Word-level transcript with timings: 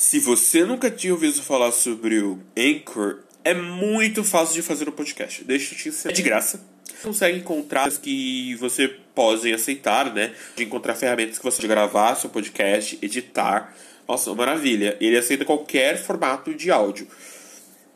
Se 0.00 0.18
você 0.18 0.64
nunca 0.64 0.90
tinha 0.90 1.12
ouvido 1.12 1.42
falar 1.42 1.70
sobre 1.72 2.20
o 2.20 2.38
Anchor, 2.56 3.18
é 3.44 3.52
muito 3.52 4.24
fácil 4.24 4.54
de 4.54 4.62
fazer 4.62 4.88
um 4.88 4.92
podcast. 4.92 5.44
Deixa 5.44 5.74
eu 5.74 5.78
te 5.78 5.88
ensinar. 5.90 6.10
É 6.10 6.14
de 6.14 6.22
graça. 6.22 6.66
Você 6.84 7.06
consegue 7.06 7.38
encontrar 7.38 7.90
que 7.90 8.54
você 8.54 8.88
pode 9.14 9.52
aceitar, 9.52 10.10
né? 10.14 10.32
De 10.56 10.64
encontrar 10.64 10.94
ferramentas 10.94 11.36
que 11.36 11.44
você 11.44 11.56
pode 11.58 11.68
gravar 11.68 12.14
seu 12.14 12.30
podcast, 12.30 12.98
editar. 13.02 13.76
Nossa, 14.08 14.34
maravilha. 14.34 14.96
Ele 15.02 15.18
aceita 15.18 15.44
qualquer 15.44 16.02
formato 16.02 16.54
de 16.54 16.70
áudio. 16.70 17.06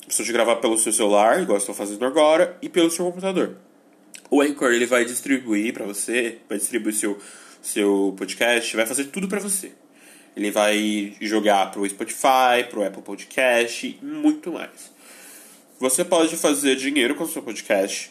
Você 0.07 0.18
pode 0.18 0.32
gravar 0.34 0.57
pelo 0.57 0.77
seu 0.77 0.93
celular, 0.93 1.41
igual 1.41 1.57
estou 1.57 1.75
fazendo 1.75 2.05
agora, 2.05 2.55
e 2.61 2.68
pelo 2.68 2.91
seu 2.91 3.07
computador. 3.07 3.57
O 4.30 4.43
Anchor 4.43 4.75
ele 4.75 4.84
vai 4.84 5.07
distribuir 5.07 5.73
para 5.73 5.86
você, 5.86 6.36
vai 6.50 6.59
distribuir 6.59 6.95
seu 6.95 7.18
seu 7.62 8.14
podcast, 8.18 8.77
vai 8.77 8.84
fazer 8.84 9.05
tudo 9.05 9.27
para 9.27 9.41
você. 9.41 9.73
Ele 10.37 10.51
vai 10.51 11.14
jogar 11.21 11.71
pro 11.71 11.89
Spotify, 11.89 12.64
pro 12.68 12.85
Apple 12.85 13.03
Podcast 13.03 13.86
e 13.86 14.04
muito 14.04 14.53
mais. 14.53 14.93
Você 15.79 16.04
pode 16.04 16.36
fazer 16.36 16.76
dinheiro 16.76 17.14
com 17.14 17.25
o 17.25 17.29
seu 17.29 17.43
podcast 17.43 18.11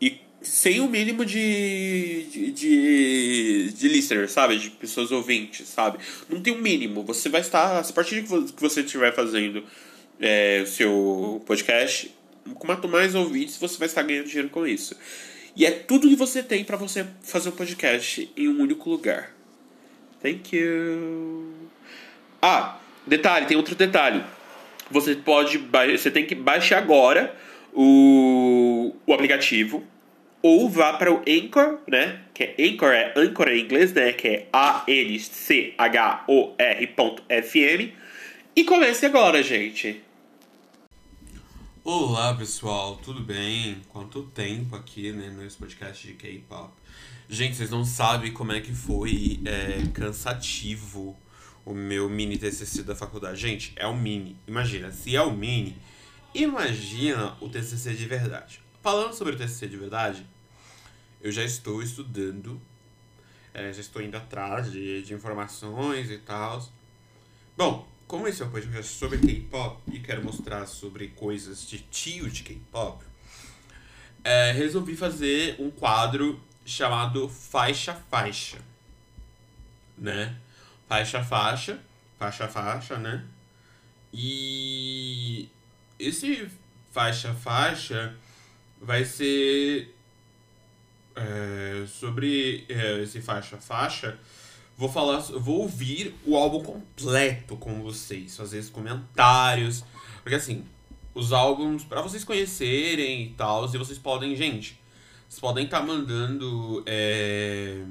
e 0.00 0.20
sem 0.42 0.80
o 0.80 0.88
mínimo 0.88 1.24
de, 1.24 2.24
de, 2.30 2.50
de, 2.50 3.72
de 3.72 3.88
listeners, 3.88 4.32
sabe? 4.32 4.58
De 4.58 4.70
pessoas 4.70 5.12
ouvintes, 5.12 5.68
sabe? 5.68 5.98
Não 6.28 6.40
tem 6.40 6.52
um 6.54 6.60
mínimo. 6.60 7.04
Você 7.04 7.28
vai 7.28 7.40
estar, 7.40 7.78
a 7.78 7.92
partir 7.92 8.22
de 8.22 8.52
que 8.52 8.60
você 8.60 8.80
estiver 8.80 9.14
fazendo 9.14 9.62
é, 10.18 10.60
o 10.62 10.66
seu 10.66 11.42
podcast, 11.46 12.14
quanto 12.54 12.88
mais 12.88 13.14
ouvintes, 13.14 13.56
você 13.58 13.78
vai 13.78 13.86
estar 13.86 14.02
ganhando 14.02 14.26
dinheiro 14.26 14.48
com 14.48 14.66
isso. 14.66 14.96
E 15.54 15.66
é 15.66 15.70
tudo 15.70 16.08
que 16.08 16.16
você 16.16 16.42
tem 16.42 16.64
para 16.64 16.76
você 16.76 17.06
fazer 17.22 17.48
um 17.48 17.52
podcast 17.52 18.30
em 18.36 18.48
um 18.48 18.60
único 18.60 18.88
lugar. 18.88 19.34
Thank 20.22 20.54
you. 20.54 21.59
Ah, 22.42 22.78
detalhe, 23.06 23.46
tem 23.46 23.56
outro 23.56 23.74
detalhe. 23.74 24.24
Você 24.90 25.14
pode, 25.14 25.58
você 25.58 26.10
tem 26.10 26.26
que 26.26 26.34
baixar 26.34 26.78
agora 26.78 27.36
o, 27.72 28.94
o 29.06 29.12
aplicativo 29.12 29.84
ou 30.42 30.68
vá 30.68 30.94
para 30.94 31.12
o 31.12 31.22
Anchor, 31.28 31.78
né? 31.86 32.20
Que 32.32 32.44
é 32.44 32.54
Anchor, 32.58 32.88
é 32.88 33.12
Anchor 33.16 33.48
em 33.48 33.60
inglês, 33.60 33.92
né? 33.92 34.12
Que 34.12 34.28
é 34.28 34.48
A 34.52 34.84
N 34.88 35.18
C 35.20 35.74
H 35.76 36.24
O 36.26 36.54
R.fm 36.58 37.92
e 38.56 38.64
comece 38.64 39.06
agora, 39.06 39.42
gente. 39.42 40.02
Olá 41.84 42.34
pessoal, 42.34 42.96
tudo 42.96 43.20
bem? 43.20 43.80
Quanto 43.88 44.22
tempo 44.24 44.76
aqui 44.76 45.12
né, 45.12 45.28
nesse 45.30 45.56
podcast 45.56 46.06
de 46.06 46.14
K-pop? 46.14 46.72
Gente, 47.28 47.56
vocês 47.56 47.70
não 47.70 47.84
sabem 47.84 48.32
como 48.32 48.52
é 48.52 48.60
que 48.60 48.72
foi 48.72 49.40
é, 49.44 49.86
cansativo 49.92 51.16
o 51.70 51.74
meu 51.74 52.08
mini 52.08 52.36
TCC 52.36 52.82
da 52.82 52.96
faculdade. 52.96 53.40
Gente, 53.40 53.72
é 53.76 53.86
o 53.86 53.96
mini. 53.96 54.36
Imagina, 54.46 54.90
se 54.90 55.14
é 55.14 55.22
o 55.22 55.30
mini, 55.30 55.80
imagina 56.34 57.36
o 57.40 57.48
TCC 57.48 57.94
de 57.94 58.06
verdade. 58.06 58.60
Falando 58.82 59.12
sobre 59.12 59.34
o 59.34 59.38
TCC 59.38 59.68
de 59.68 59.76
verdade, 59.76 60.26
eu 61.20 61.30
já 61.30 61.44
estou 61.44 61.80
estudando, 61.80 62.60
é, 63.54 63.72
já 63.72 63.80
estou 63.80 64.02
indo 64.02 64.16
atrás 64.16 64.72
de, 64.72 65.02
de 65.02 65.14
informações 65.14 66.10
e 66.10 66.18
tal. 66.18 66.66
Bom, 67.56 67.88
como 68.06 68.26
esse 68.26 68.42
é 68.42 68.44
um 68.44 68.50
podcast 68.50 68.92
sobre 68.92 69.18
K-pop 69.18 69.80
e 69.92 70.00
quero 70.00 70.24
mostrar 70.24 70.66
sobre 70.66 71.08
coisas 71.08 71.64
de 71.68 71.78
tio 71.78 72.28
de 72.28 72.42
K-pop, 72.42 73.04
é, 74.24 74.50
resolvi 74.50 74.96
fazer 74.96 75.54
um 75.60 75.70
quadro 75.70 76.40
chamado 76.64 77.28
Faixa 77.28 77.94
Faixa, 78.10 78.58
né? 79.96 80.36
Faixa 80.90 81.22
Faixa, 81.22 81.78
Faixa 82.18 82.48
Faixa, 82.48 82.98
né? 82.98 83.24
E 84.12 85.48
esse 85.96 86.50
Faixa 86.90 87.32
Faixa 87.32 88.12
vai 88.80 89.04
ser 89.04 89.94
é, 91.14 91.86
sobre 91.86 92.66
é, 92.68 93.02
esse 93.02 93.20
Faixa 93.20 93.56
Faixa 93.56 94.18
Vou 94.76 94.88
falar, 94.88 95.18
vou 95.18 95.60
ouvir 95.60 96.14
o 96.24 96.34
álbum 96.36 96.60
completo 96.62 97.54
com 97.54 97.82
vocês, 97.82 98.34
fazer 98.34 98.58
os 98.58 98.70
comentários, 98.70 99.84
porque 100.22 100.34
assim, 100.34 100.64
os 101.14 101.34
álbuns 101.34 101.84
para 101.84 102.00
vocês 102.00 102.24
conhecerem 102.24 103.24
e 103.24 103.28
tal, 103.34 103.66
e 103.66 103.76
vocês 103.76 103.98
podem, 103.98 104.34
gente, 104.34 104.80
vocês 105.28 105.38
podem 105.38 105.66
estar 105.66 105.80
tá 105.80 105.86
mandando 105.86 106.82
é, 106.86 107.84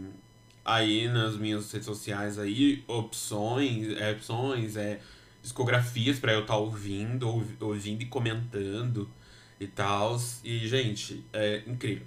aí 0.74 1.08
nas 1.08 1.36
minhas 1.36 1.72
redes 1.72 1.86
sociais 1.86 2.38
aí 2.38 2.84
opções, 2.88 3.98
é, 3.98 4.12
opções, 4.12 4.76
é, 4.76 5.00
discografias 5.42 6.20
para 6.20 6.34
eu 6.34 6.42
estar 6.42 6.54
tá 6.54 6.60
ouvindo, 6.60 7.28
ouvindo 7.60 8.04
e 8.04 8.06
comentando 8.06 9.10
e 9.60 9.68
tal. 9.68 10.20
E 10.44 10.68
gente, 10.68 11.24
é 11.34 11.64
incrível. 11.66 12.06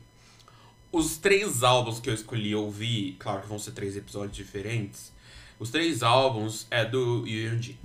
Os 0.93 1.17
três 1.17 1.63
álbuns 1.63 1.99
que 1.99 2.11
eu 2.11 2.15
escolhi 2.15 2.55
ouvir, 2.55 3.17
claro 3.19 3.43
que 3.43 3.49
vão 3.49 3.59
ser 3.59 3.73
três 3.73 3.97
episódios 3.97 4.37
diferentes. 4.37 5.13
Os 5.59 5.71
três 5.71 6.03
álbuns 6.03 6.67
é 6.71 6.85
do 6.85 7.27
Yuji. 7.27 7.79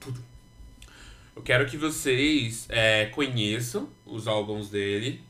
Tudo. 0.00 0.20
Eu 1.36 1.42
quero 1.42 1.66
que 1.66 1.76
vocês 1.76 2.66
é, 2.68 3.06
conheçam 3.06 3.88
os 4.06 4.26
álbuns 4.26 4.70
dele. 4.70 5.22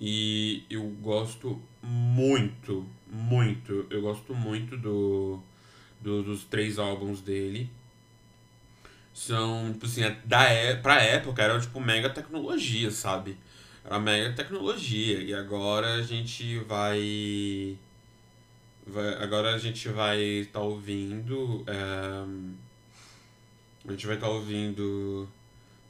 E 0.00 0.64
eu 0.68 0.84
gosto 1.00 1.60
muito, 1.82 2.86
muito. 3.10 3.86
Eu 3.90 4.02
gosto 4.02 4.34
muito 4.34 4.76
do, 4.76 5.40
do 6.00 6.22
dos 6.22 6.44
três 6.44 6.78
álbuns 6.78 7.20
dele. 7.20 7.70
São, 9.14 9.72
tipo 9.72 9.86
assim, 9.86 10.04
é 10.04 10.16
da, 10.24 10.44
é, 10.44 10.76
pra 10.76 11.02
época 11.02 11.42
era 11.42 11.58
tipo 11.60 11.80
mega 11.80 12.08
tecnologia, 12.08 12.90
sabe? 12.90 13.36
a 13.88 13.98
mega 13.98 14.32
tecnologia. 14.32 15.20
E 15.20 15.34
agora 15.34 15.94
a 15.94 16.02
gente 16.02 16.58
vai. 16.60 17.76
vai 18.86 19.14
agora 19.22 19.54
a 19.54 19.58
gente 19.58 19.88
vai 19.88 20.20
estar 20.20 20.60
tá 20.60 20.64
ouvindo. 20.64 21.64
É, 21.66 22.24
a 23.86 23.90
gente 23.92 24.06
vai 24.06 24.16
estar 24.16 24.26
tá 24.26 24.32
ouvindo 24.32 25.28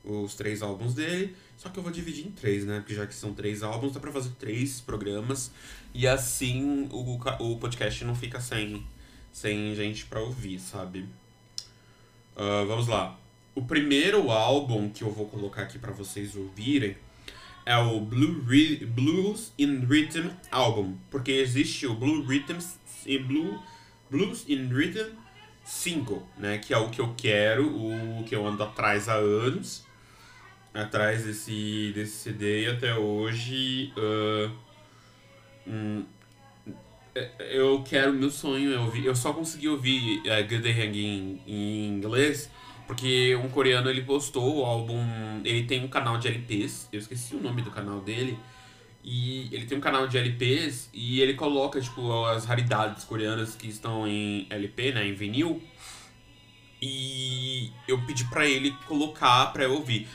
os 0.05 0.35
três 0.35 0.62
álbuns 0.62 0.95
dele. 0.95 1.37
Só 1.58 1.69
que 1.69 1.78
eu 1.78 1.82
vou 1.82 1.91
dividir 1.91 2.24
em 2.24 2.30
três, 2.30 2.64
né? 2.64 2.78
Porque 2.78 2.94
já 2.94 3.04
que 3.04 3.14
são 3.14 3.34
três 3.34 3.64
álbuns, 3.64 3.92
dá 3.92 3.98
pra 3.98 4.12
fazer 4.12 4.30
três 4.38 4.80
programas. 4.80 5.50
E 5.92 6.06
assim 6.06 6.88
o, 6.92 7.19
o 7.41 7.58
podcast 7.58 8.04
não 8.04 8.14
fica 8.14 8.41
sem, 8.41 8.86
sem 9.32 9.74
gente 9.74 10.06
pra 10.06 10.20
ouvir, 10.20 10.60
sabe? 10.60 11.00
Uh, 12.36 12.64
vamos 12.66 12.86
lá. 12.86 13.19
O 13.56 13.64
primeiro 13.64 14.30
álbum 14.30 14.88
que 14.88 15.02
eu 15.02 15.10
vou 15.10 15.26
colocar 15.26 15.62
aqui 15.62 15.80
para 15.80 15.91
vocês 15.91 16.36
ouvirem 16.36 16.96
é 17.66 17.76
o 17.76 18.00
Blue 18.00 18.40
Re 18.44 18.86
Blues 18.86 19.52
in 19.58 19.84
Rhythm 19.84 20.30
Album, 20.52 20.96
porque 21.10 21.32
existe 21.32 21.88
o 21.88 21.94
Blue 21.94 22.25
Rhythms 22.25 22.78
e 23.04 23.19
Blue 23.19 23.60
Blues 24.08 24.44
in 24.48 24.69
Rhythm 24.69 25.10
Single, 25.64 26.26
né, 26.38 26.56
que 26.58 26.72
é 26.72 26.78
o 26.78 26.88
que 26.88 27.00
eu 27.00 27.12
quero, 27.14 27.69
o 27.69 28.25
que 28.25 28.34
eu 28.34 28.46
ando 28.46 28.62
atrás 28.62 29.08
há 29.08 29.16
anos, 29.16 29.84
atrás 30.73 31.25
desse 31.25 31.93
desse 31.95 32.17
CD 32.17 32.65
e 32.65 32.67
até 32.69 32.95
hoje 32.95 33.93
uh, 33.97 34.51
hum, 35.67 36.05
eu 37.51 37.83
quero 37.83 38.12
meu 38.12 38.31
sonho 38.31 38.73
é 38.73 38.79
ouvir, 38.79 39.05
eu 39.05 39.15
só 39.15 39.33
consegui 39.33 39.69
ouvir 39.69 40.21
uh, 40.21 40.43
Good 40.49 40.59
Day 40.59 40.73
Hang 40.73 41.41
em, 41.47 41.89
inglês 41.89 42.51
porque 42.89 43.37
um 43.37 43.51
coreano 43.51 43.91
ele 43.91 44.01
postou 44.01 44.61
o 44.61 44.65
álbum. 44.65 44.99
Ele 45.45 45.65
tem 45.65 45.84
um 45.84 45.89
canal 45.89 46.17
de 46.17 46.27
LPs, 46.27 46.89
eu 46.91 46.99
esqueci 46.99 47.37
o 47.37 47.41
nome 47.41 47.61
do 47.61 47.71
canal 47.71 48.00
dele. 48.00 48.39
E 49.05 49.55
ele 49.55 49.67
tem 49.67 49.77
um 49.77 49.81
canal 49.81 50.09
de 50.09 50.17
LPs 50.17 50.89
e 50.93 51.21
ele 51.21 51.35
coloca, 51.35 51.79
tipo, 51.79 52.25
as 52.25 52.47
raridades 52.47 53.05
coreanas 53.05 53.55
que 53.55 53.69
estão 53.69 54.09
em 54.09 54.47
LP, 54.49 54.93
né? 54.93 55.06
Em 55.06 55.12
vinil. 55.12 55.62
E 56.81 57.71
eu 57.87 58.00
pedi 58.06 58.25
para 58.25 58.47
ele 58.47 58.75
colocar 58.87 59.53
pra 59.53 59.64
eu 59.64 59.75
ouvir. 59.75 60.09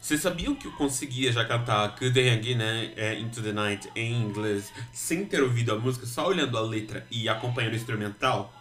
Vocês 0.00 0.20
sabiam 0.20 0.54
que 0.54 0.66
eu 0.66 0.72
conseguia 0.72 1.32
já 1.32 1.44
cantar 1.44 1.96
Good 1.98 2.12
Day 2.12 2.30
Again, 2.30 2.54
né? 2.54 2.92
É, 2.96 3.18
Into 3.18 3.42
the 3.42 3.52
Night 3.52 3.90
em 3.96 4.22
inglês, 4.22 4.72
sem 4.92 5.26
ter 5.26 5.42
ouvido 5.42 5.72
a 5.72 5.78
música, 5.78 6.06
só 6.06 6.28
olhando 6.28 6.56
a 6.56 6.60
letra 6.60 7.04
e 7.10 7.28
acompanhando 7.28 7.72
o 7.72 7.76
instrumental? 7.76 8.54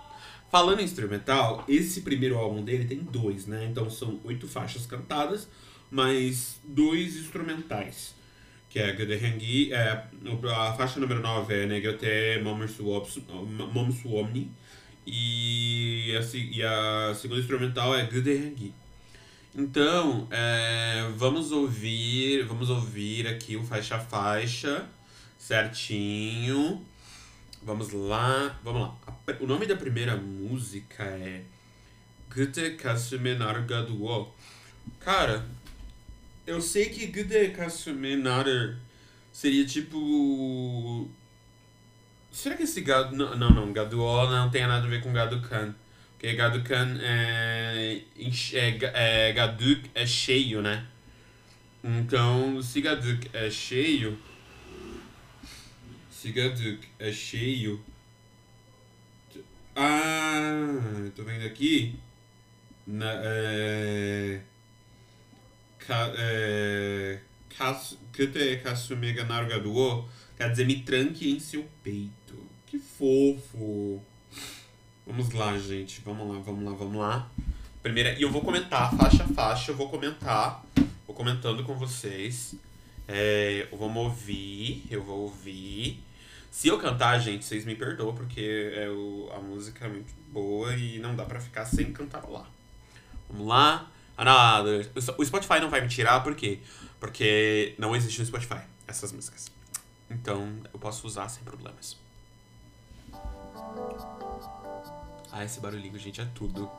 Falando 0.50 0.80
em 0.80 0.84
instrumental, 0.84 1.64
esse 1.68 2.02
primeiro 2.02 2.38
álbum 2.38 2.64
dele 2.64 2.86
tem 2.86 3.00
dois, 3.00 3.46
né? 3.46 3.68
Então 3.70 3.90
são 3.90 4.20
oito 4.24 4.48
faixas 4.48 4.86
cantadas, 4.86 5.48
mais 5.92 6.60
dois 6.64 7.16
instrumentais. 7.18 8.16
Que 8.70 8.80
é 8.80 8.92
Gudehanggi, 8.94 9.72
é, 9.72 10.06
a 10.56 10.74
faixa 10.74 11.00
número 11.00 11.22
9 11.22 11.54
é 11.54 11.66
Negote 11.68 12.42
Momsuomni, 13.74 14.52
e 15.06 16.14
a, 16.18 16.38
e 16.38 16.64
a 16.64 17.14
segunda 17.14 17.40
instrumental 17.42 17.96
é 17.96 18.06
Gudehanggi. 18.06 18.74
Então, 19.60 20.28
é, 20.30 21.10
vamos 21.16 21.52
ouvir, 21.52 22.44
vamos 22.44 22.70
ouvir 22.70 23.28
aqui 23.28 23.56
o 23.56 23.64
faixa 23.64 23.96
a 23.96 24.00
faixa, 24.00 24.88
certinho. 25.36 26.86
Vamos 27.64 27.92
lá, 27.92 28.56
vamos 28.64 28.84
lá. 28.84 28.96
O 29.40 29.48
nome 29.48 29.66
da 29.66 29.76
primeira 29.76 30.16
música 30.16 31.04
é 31.04 31.42
Gute 32.32 32.76
Kasume 32.76 33.34
Gaduo. 33.66 34.32
Cara, 35.00 35.44
eu 36.46 36.62
sei 36.62 36.90
que 36.90 37.08
Gute 37.08 37.50
Kasume 37.50 38.16
seria 39.34 39.66
tipo. 39.66 41.10
Será 42.32 42.56
que 42.56 42.62
esse 42.62 42.82
gado. 42.82 43.16
Não, 43.16 43.36
não, 43.36 43.50
não. 43.50 43.74
Gaduo 43.74 44.30
não 44.30 44.52
tem 44.52 44.68
nada 44.68 44.86
a 44.86 44.90
ver 44.90 45.02
com 45.02 45.12
Gadukan. 45.12 45.74
Porque 46.18 46.34
Gadukan 46.34 46.98
é. 47.00 48.02
é, 48.54 49.28
é 49.28 49.34
Gaduk 49.34 49.92
é 49.94 50.06
cheio, 50.06 50.64
né? 50.64 50.88
Então, 51.84 52.60
se 52.62 52.82
Gaduk 52.82 53.30
é 53.32 53.52
cheio. 53.52 54.18
Se 56.10 56.32
Gaduk 56.32 56.88
é 56.98 57.12
cheio. 57.12 57.80
Ah, 59.76 61.08
tô 61.16 61.24
vendo 61.24 61.46
aqui. 61.46 62.00
Na, 62.88 63.12
é, 63.24 64.42
é, 66.18 67.20
kute 68.16 68.62
kasume 68.64 69.14
ganar 69.14 69.46
gaduo 69.48 70.08
quer 70.38 70.50
dizer 70.50 70.66
me 70.66 70.82
tranque 70.82 71.30
em 71.30 71.40
seu 71.40 71.64
peito. 71.84 72.42
Que 72.66 72.80
fofo. 72.80 74.02
Vamos 75.08 75.32
lá, 75.32 75.58
gente. 75.58 76.02
Vamos 76.02 76.28
lá, 76.28 76.42
vamos 76.42 76.66
lá, 76.66 76.72
vamos 76.78 76.98
lá. 76.98 77.30
Primeira, 77.82 78.14
e 78.20 78.22
eu 78.24 78.30
vou 78.30 78.42
comentar 78.42 78.94
faixa 78.94 79.24
a 79.24 79.28
faixa, 79.28 79.72
eu 79.72 79.76
vou 79.78 79.88
comentar, 79.88 80.62
vou 81.08 81.16
comentando 81.16 81.64
com 81.64 81.76
vocês. 81.76 82.56
É, 83.08 83.70
vamos 83.72 84.04
ouvir, 84.04 84.86
eu 84.92 85.02
vou 85.02 85.22
ouvir. 85.22 86.04
Se 86.52 86.68
eu 86.68 86.78
cantar, 86.78 87.18
gente, 87.20 87.46
vocês 87.46 87.64
me 87.64 87.74
perdoam, 87.74 88.14
porque 88.14 88.74
é 88.76 88.90
o, 88.90 89.32
a 89.34 89.40
música 89.40 89.86
é 89.86 89.88
muito 89.88 90.14
boa 90.30 90.76
e 90.76 91.00
não 91.00 91.16
dá 91.16 91.24
pra 91.24 91.40
ficar 91.40 91.64
sem 91.64 91.94
cantarolar. 91.94 92.50
Vamos 93.30 93.48
lá. 93.48 93.90
Ah, 94.18 94.62
não, 94.62 95.14
o 95.18 95.26
Spotify 95.26 95.62
não 95.62 95.70
vai 95.70 95.80
me 95.80 95.88
tirar, 95.88 96.22
por 96.22 96.36
quê? 96.36 96.60
Porque 97.00 97.76
não 97.78 97.96
existe 97.96 98.20
no 98.20 98.26
Spotify 98.26 98.60
essas 98.86 99.14
músicas. 99.14 99.50
Então 100.10 100.54
eu 100.74 100.80
posso 100.80 101.08
usar 101.08 101.30
sem 101.30 101.44
problemas. 101.46 101.96
Ah, 105.32 105.44
esse 105.44 105.60
barulhinho, 105.60 106.00
gente, 106.00 106.22
é 106.22 106.26
tudo. 106.34 106.70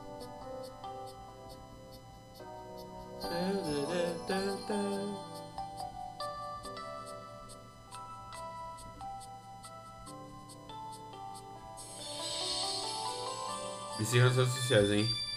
Me 13.99 14.05
siga 14.05 14.25
nas 14.25 14.35
redes 14.37 14.53
sociais, 14.53 14.91
hein? 14.91 15.28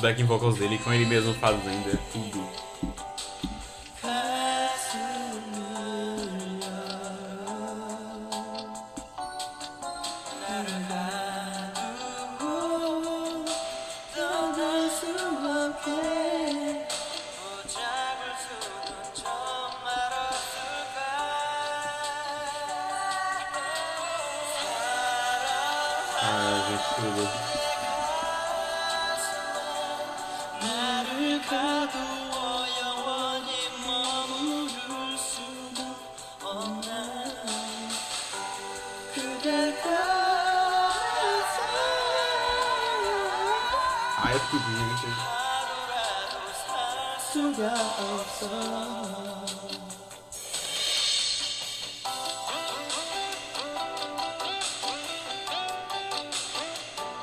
Backing 0.00 0.24
vocals 0.24 0.58
dele 0.58 0.78
com 0.78 0.92
ele 0.92 1.06
mesmo 1.06 1.34
fazendo, 1.34 1.98
tudo. 2.12 2.49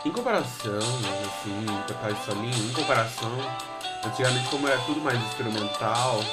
Em 0.06 0.12
comparação, 0.12 0.79
assim, 0.79 1.65
tocar 1.85 2.12
isso 2.12 2.31
ali, 2.31 2.50
em 2.50 2.74
comparação, 2.74 3.38
antigamente 4.06 4.47
como 4.47 4.66
era 4.69 4.80
tudo 4.85 5.02
mais 5.02 5.21
instrumental, 5.21 6.23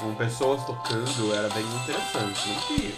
com 0.00 0.14
pessoas 0.14 0.64
tocando, 0.64 1.34
era 1.34 1.50
bem 1.50 1.64
interessante. 1.64 2.48
Não 2.48 2.60
que 2.62 2.96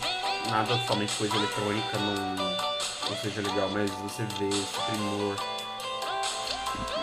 nada 0.48 0.78
somente 0.86 1.12
coisa 1.16 1.34
eletrônica 1.34 1.98
não, 1.98 3.10
não 3.10 3.16
seja 3.20 3.40
legal, 3.40 3.68
mas 3.70 3.90
você 3.90 4.22
vê 4.38 4.48
esse 4.48 4.80
primor. 4.86 5.55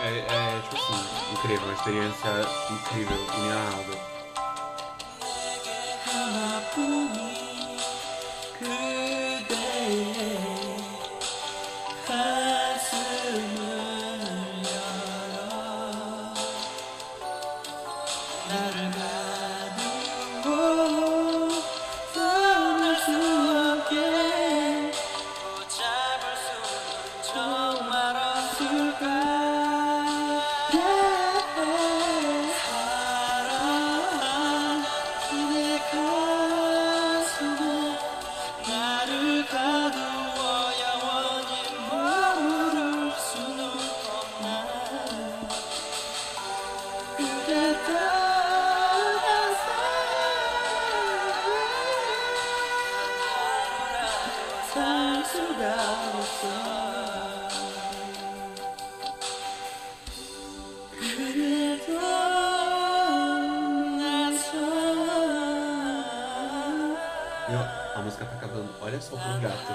É, 0.04 0.18
é 0.18 0.60
tipo 0.60 0.76
assim, 0.76 1.32
incrível, 1.32 1.64
uma 1.64 1.72
experiência 1.72 2.30
incrível, 2.70 3.16
inenarrável. 3.38 4.13
A 67.94 68.02
música 68.02 68.24
tá 68.24 68.34
acabando. 68.34 68.74
Olha 68.80 69.00
só 69.00 69.16
pro 69.16 69.40
gato. 69.40 69.72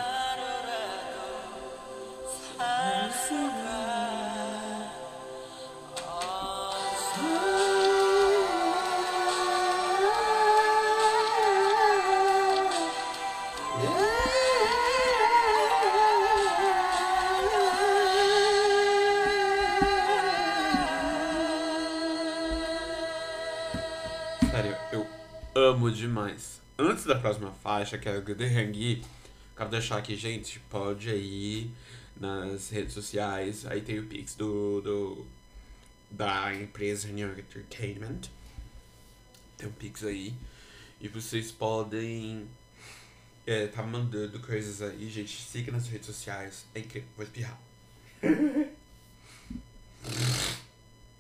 Demais. 25.88 26.62
Antes 26.78 27.06
da 27.06 27.16
próxima 27.16 27.52
faixa, 27.52 27.98
que 27.98 28.10
é 28.10 28.16
a 28.16 28.20
Good 28.20 28.44
Hangui, 28.44 29.04
quero 29.56 29.70
deixar 29.70 29.98
aqui, 29.98 30.16
gente, 30.16 30.60
pode 30.62 31.10
ir 31.10 31.72
nas 32.20 32.70
redes 32.70 32.94
sociais. 32.94 33.66
Aí 33.66 33.82
tem 33.82 34.00
o 34.00 34.06
Pix 34.08 34.36
do, 34.36 34.82
do 34.82 35.26
da 36.10 36.54
empresa 36.56 37.08
New 37.10 37.38
Entertainment. 37.38 38.22
Tem 39.58 39.68
um 39.68 39.72
Pix 39.72 40.04
aí. 40.04 40.34
E 41.00 41.08
vocês 41.08 41.52
podem 41.52 42.48
é, 43.46 43.68
tá 43.68 43.82
mandando 43.82 44.40
coisas 44.40 44.82
aí, 44.82 45.10
gente. 45.10 45.42
Siga 45.42 45.72
nas 45.72 45.88
redes 45.88 46.08
sociais. 46.08 46.66
É 46.76 46.80
incrível. 46.80 47.10
Vou 47.16 47.24
espirrar. 47.26 47.60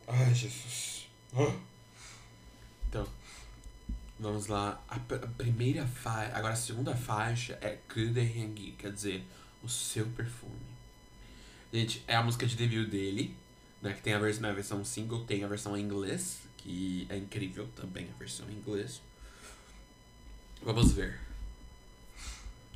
Ai, 0.07 0.33
Jesus. 0.33 1.07
Então, 2.87 3.07
vamos 4.19 4.47
lá. 4.47 4.83
A, 4.87 4.95
a 4.95 5.27
primeira 5.37 5.87
faixa. 5.87 6.35
Agora 6.35 6.53
a 6.53 6.57
segunda 6.57 6.95
faixa 6.95 7.57
é 7.61 7.77
Kudehengi, 7.91 8.71
quer 8.77 8.91
dizer, 8.91 9.25
o 9.63 9.69
seu 9.69 10.05
perfume. 10.07 10.53
Gente, 11.71 12.03
é 12.07 12.15
a 12.15 12.23
música 12.23 12.45
de 12.45 12.55
debut 12.55 12.89
dele, 12.89 13.35
né? 13.81 13.93
Que 13.93 14.01
tem 14.01 14.13
a 14.13 14.19
versão, 14.19 14.49
a 14.49 14.53
versão 14.53 14.83
single, 14.83 15.23
tem 15.23 15.43
a 15.43 15.47
versão 15.47 15.77
em 15.77 15.81
inglês, 15.81 16.39
que 16.57 17.07
é 17.09 17.17
incrível 17.17 17.67
também 17.75 18.09
a 18.13 18.17
versão 18.17 18.49
em 18.49 18.55
inglês. 18.55 19.01
Vamos 20.61 20.91
ver. 20.91 21.19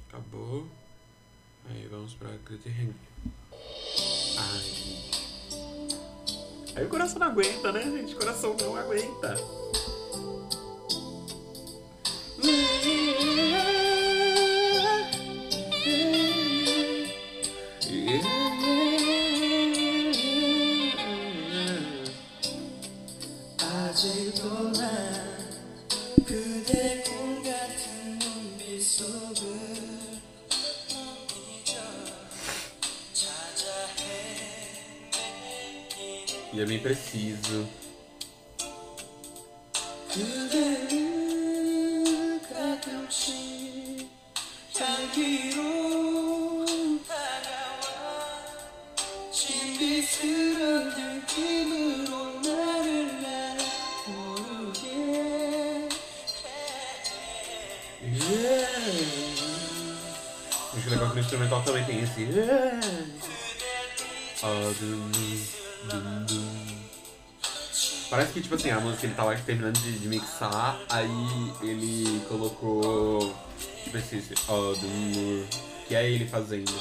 Acabou. 0.07 0.67
Aí 1.69 1.87
vamos 1.87 2.13
pra 2.13 2.29
Kudehengi. 2.45 2.93
Ai. 4.37 5.23
Aí 6.75 6.85
o 6.85 6.89
coração 6.89 7.19
não 7.19 7.27
aguenta, 7.27 7.71
né, 7.71 7.83
gente? 7.83 8.13
O 8.13 8.17
coração 8.17 8.55
não 8.57 8.75
aguenta. 8.75 9.35
E 36.53 36.59
eu 36.59 36.67
me 36.67 36.77
preciso. 36.77 37.82
Dum. 66.25 66.63
Parece 68.09 68.33
que, 68.33 68.41
tipo 68.41 68.55
assim, 68.55 68.69
a 68.69 68.79
música 68.79 69.07
ele 69.07 69.15
tava 69.15 69.35
terminando 69.37 69.77
de, 69.79 69.99
de 69.99 70.07
mixar, 70.07 70.79
aí 70.89 71.51
ele 71.61 72.21
colocou. 72.27 73.35
Tipo 73.83 73.97
esse. 73.97 74.17
esse 74.17 74.33
ah, 74.47 74.73
dum, 74.79 75.45
que 75.87 75.95
é 75.95 76.09
ele 76.09 76.27
fazendo. 76.27 76.71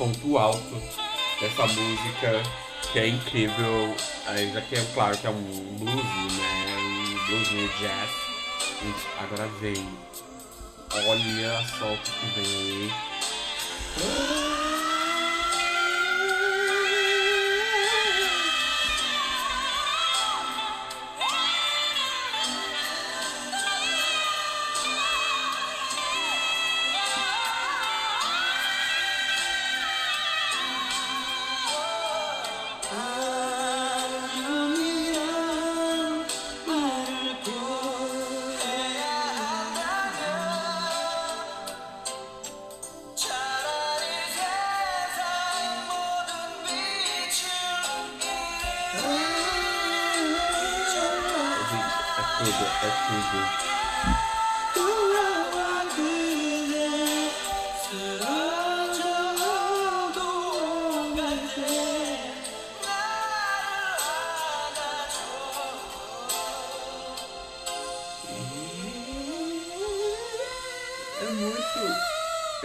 Ponto 0.00 0.38
alto 0.38 0.82
dessa 1.38 1.66
música 1.66 2.42
que 2.90 2.98
é 2.98 3.08
incrível. 3.08 3.94
Já 4.54 4.60
que 4.62 4.76
é 4.76 4.84
claro 4.94 5.18
que 5.18 5.26
é 5.26 5.30
um 5.30 5.76
blues, 5.78 5.94
né? 5.94 6.76
Um 6.78 7.26
blues 7.26 7.50
meio 7.52 7.68
jazz. 7.78 8.10
Gente, 8.82 9.06
agora 9.18 9.46
vem. 9.60 9.86
Olha 10.94 11.66
só 11.78 11.92
o 11.92 11.98
que 11.98 12.40
vem 12.40 12.46
aí. 12.46 14.39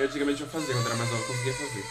Eu 0.05 0.09
antigamente 0.09 0.41
eu 0.41 0.47
fazia, 0.47 0.71
quando 0.71 0.85
era 0.85 0.95
mais 0.97 1.09
novo 1.09 1.24
eu 1.24 1.27
conseguia 1.27 1.53
fazer. 1.53 1.83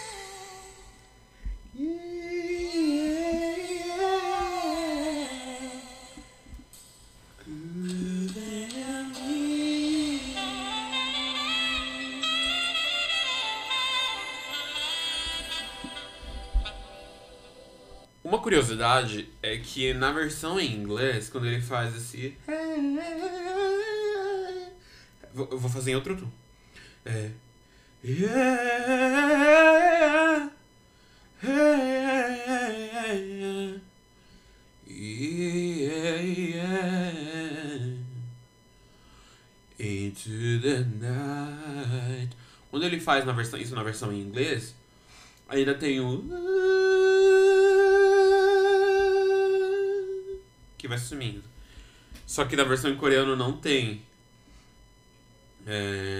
Uma 18.23 18.39
curiosidade 18.39 19.29
é 19.43 19.57
que 19.57 19.93
na 19.93 20.13
versão 20.13 20.61
em 20.61 20.73
inglês, 20.73 21.29
quando 21.29 21.49
ele 21.49 21.61
faz 21.61 21.97
esse. 21.97 22.39
Eu 25.35 25.59
vou 25.59 25.69
fazer 25.69 25.91
em 25.91 25.97
outro 25.97 26.17
tom. 26.17 26.31
É. 27.05 27.33
Into 28.07 28.29
the 40.61 40.85
night. 41.01 42.29
Quando 42.71 42.85
ele 42.85 43.01
faz 43.01 43.25
na 43.25 43.33
versão, 43.33 43.59
isso 43.59 43.75
na 43.75 43.83
versão 43.83 44.13
em 44.13 44.21
inglês, 44.21 44.75
ainda 45.49 45.75
tem 45.75 45.99
o. 45.99 46.23
Que 50.77 50.87
vai 50.87 50.99
sumindo. 50.99 51.43
Só 52.27 52.45
que 52.45 52.55
na 52.55 52.65
versão 52.65 52.91
em 52.91 52.97
coreano 52.97 53.35
não 53.35 53.57
tem. 53.57 54.03
É. 55.67 56.14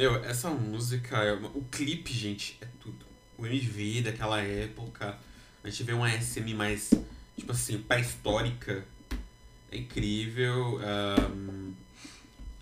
Meu, 0.00 0.16
essa 0.24 0.48
música, 0.48 1.18
é 1.18 1.34
o 1.34 1.62
clipe, 1.70 2.10
gente, 2.10 2.56
é 2.62 2.66
tudo. 2.80 3.04
O 3.36 3.44
MV 3.44 4.00
daquela 4.00 4.40
época. 4.40 5.18
A 5.62 5.68
gente 5.68 5.82
vê 5.82 5.92
uma 5.92 6.08
SM 6.10 6.54
mais, 6.54 6.88
tipo 7.36 7.52
assim, 7.52 7.76
pré-histórica. 7.82 8.82
É 9.70 9.76
incrível. 9.76 10.78
ahn, 10.78 11.74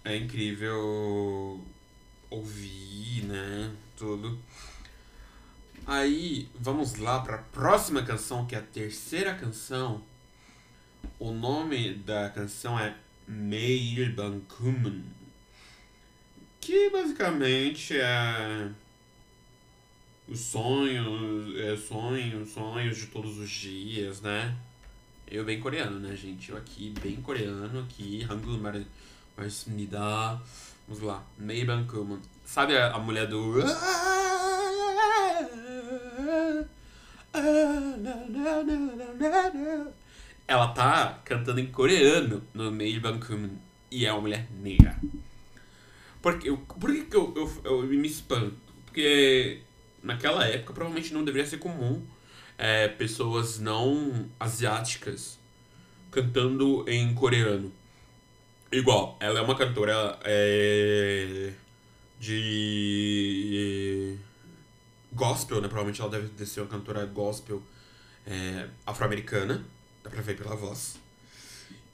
é 0.05 0.17
incrível 0.17 1.65
ouvir, 2.29 3.23
né? 3.23 3.73
Tudo. 3.97 4.37
Aí, 5.87 6.49
vamos 6.59 6.97
lá 6.97 7.21
para 7.21 7.37
a 7.37 7.43
próxima 7.43 8.03
canção, 8.03 8.47
que 8.47 8.57
é 8.57 8.59
a 8.59 8.63
terceira 8.63 9.33
canção. 9.37 10.03
O 11.21 11.31
nome 11.31 11.95
da 11.95 12.31
canção 12.31 12.77
é 12.77 12.97
Meil 13.29 14.13
Bankuman. 14.13 15.18
Que 16.69 16.91
basicamente 16.91 17.97
é 17.97 18.69
os 20.29 20.39
sonhos, 20.39 21.59
é 21.59 21.75
sonhos, 21.75 22.51
sonhos 22.51 22.99
de 22.99 23.07
todos 23.07 23.39
os 23.39 23.49
dias, 23.49 24.21
né? 24.21 24.55
Eu 25.31 25.47
bem 25.47 25.61
coreano, 25.61 25.99
né, 25.99 26.15
gente? 26.15 26.51
Eu 26.51 26.59
aqui 26.59 26.93
bem 27.03 27.17
coreano, 27.23 27.81
aqui 27.81 28.23
Hangul 28.31 28.59
Mar- 28.59 28.85
Marcinida. 29.35 29.99
Vamos 30.87 31.03
lá, 31.03 31.25
Mei 31.39 31.65
Bankuman. 31.65 32.21
Sabe 32.45 32.77
a, 32.77 32.93
a 32.93 32.99
mulher 32.99 33.27
do 33.29 33.55
ela 40.47 40.69
tá 40.75 41.19
cantando 41.25 41.61
em 41.61 41.69
coreano 41.69 42.43
no 42.53 42.71
Mei 42.71 43.01
Bankuman 43.01 43.53
e 43.91 44.05
é 44.05 44.13
uma 44.13 44.21
mulher 44.21 44.47
negra. 44.61 44.95
Por 46.29 46.39
que, 46.39 46.53
por 46.53 46.93
que, 46.93 47.05
que 47.07 47.17
eu, 47.17 47.33
eu, 47.35 47.61
eu 47.65 47.83
me 47.85 48.07
espanto? 48.07 48.55
Porque 48.85 49.63
naquela 50.03 50.47
época 50.47 50.75
provavelmente 50.75 51.15
não 51.15 51.25
deveria 51.25 51.49
ser 51.49 51.57
comum 51.57 52.05
é, 52.59 52.87
pessoas 52.87 53.59
não 53.59 54.29
asiáticas 54.39 55.39
cantando 56.11 56.85
em 56.87 57.15
coreano. 57.15 57.73
Igual, 58.71 59.17
ela 59.21 59.39
é 59.39 59.43
uma 59.43 59.57
cantora 59.57 60.19
é, 60.23 61.55
de 62.21 64.19
gospel, 65.11 65.63
né? 65.63 65.69
Provavelmente 65.69 66.03
ela 66.03 66.11
deve 66.11 66.45
ser 66.45 66.61
uma 66.61 66.69
cantora 66.69 67.07
gospel 67.07 67.63
é, 68.27 68.69
afro-americana, 68.85 69.65
dá 70.05 70.11
pra 70.11 70.21
ver 70.21 70.37
pela 70.37 70.55
voz. 70.55 71.01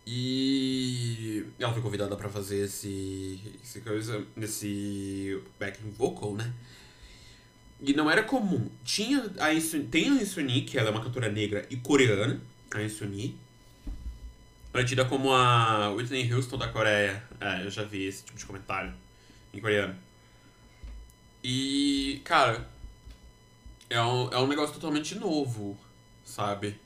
E 0.07 1.47
ela 1.59 1.73
foi 1.73 1.81
convidada 1.81 2.15
pra 2.15 2.29
fazer 2.29 2.65
esse, 2.65 3.41
esse 3.63 3.81
coisa, 3.81 4.25
esse 4.37 5.43
backing 5.59 5.91
vocal, 5.91 6.35
né? 6.35 6.53
E 7.81 7.93
não 7.95 8.11
era 8.11 8.23
comum. 8.23 8.69
Tinha 8.85 9.31
a 9.39 9.53
Insuni, 9.53 9.85
tem 9.85 10.11
a 10.11 10.23
Insuni, 10.23 10.63
que 10.63 10.79
ela 10.79 10.89
é 10.89 10.91
uma 10.91 11.03
cantora 11.03 11.31
negra 11.31 11.67
e 11.71 11.77
coreana, 11.77 12.41
a 12.73 12.83
Insuni. 12.83 13.39
Ela 14.73 14.83
é 14.83 14.87
tida 14.87 15.05
como 15.05 15.33
a 15.33 15.91
Whitney 15.91 16.33
Houston 16.33 16.59
da 16.59 16.69
Coreia. 16.69 17.23
É, 17.41 17.65
eu 17.65 17.71
já 17.71 17.85
vi 17.85 18.05
esse 18.05 18.25
tipo 18.25 18.39
de 18.39 18.45
comentário 18.45 18.93
em 19.53 19.61
coreano. 19.61 19.95
E, 21.43 22.21
cara, 22.25 22.69
é 23.89 24.01
um, 24.03 24.33
é 24.33 24.39
um 24.39 24.47
negócio 24.47 24.75
totalmente 24.75 25.15
novo, 25.15 25.79
sabe? 26.25 26.79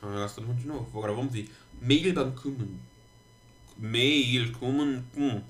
É 0.00 0.06
um 0.06 0.10
negócio 0.10 0.36
totalmente 0.36 0.66
novo. 0.66 0.86
Agora 0.96 1.12
vamos 1.12 1.32
ver. 1.32 1.50
Mail 1.84 2.14
beim 2.14 2.36
Kümmern. 2.36 2.78
Mail 3.76 4.52
kommen. 4.52 5.04
Hm. 5.14 5.42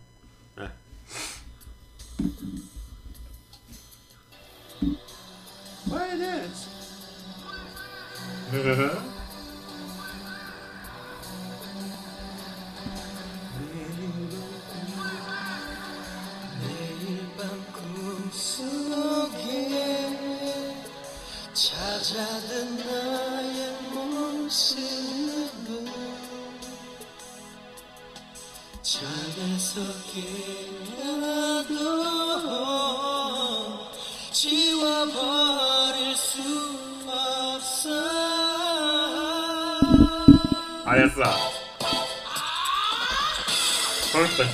Why 5.84 6.06
is 6.14 6.20
this? 6.20 6.68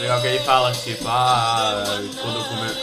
Legal 0.00 0.20
que 0.20 0.26
ele 0.26 0.38
fala, 0.40 0.72
tipo, 0.72 1.04
ah, 1.08 1.84
quando 2.20 2.38
eu 2.38 2.44
comer. 2.44 2.76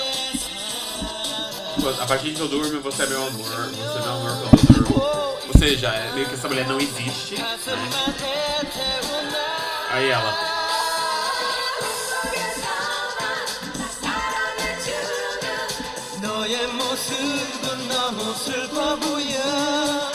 A 2.02 2.06
partir 2.06 2.34
que 2.34 2.40
eu 2.40 2.48
durmo, 2.48 2.82
você 2.82 3.04
é 3.04 3.08
meu 3.08 3.28
amor. 3.28 3.46
Você 3.46 4.00
é 4.00 4.02
meu 4.02 4.14
amor 4.14 4.32
quando 4.38 4.60
eu 4.60 4.84
durmo. 4.84 5.04
Ou 5.48 5.58
seja, 5.60 5.90
é 5.90 6.12
meio 6.14 6.28
que 6.28 6.34
essa 6.34 6.48
mulher 6.48 6.68
não 6.68 6.80
existe. 6.80 7.36
Né? 7.36 7.44
가슴만에 7.44 8.60
태우나 8.74 9.38
Aí 9.92 10.10
ela. 10.10 10.34
너의 16.22 16.68
모습은 16.68 17.88
너무 17.90 18.34
슬퍼 18.36 18.96
보여 18.96 20.07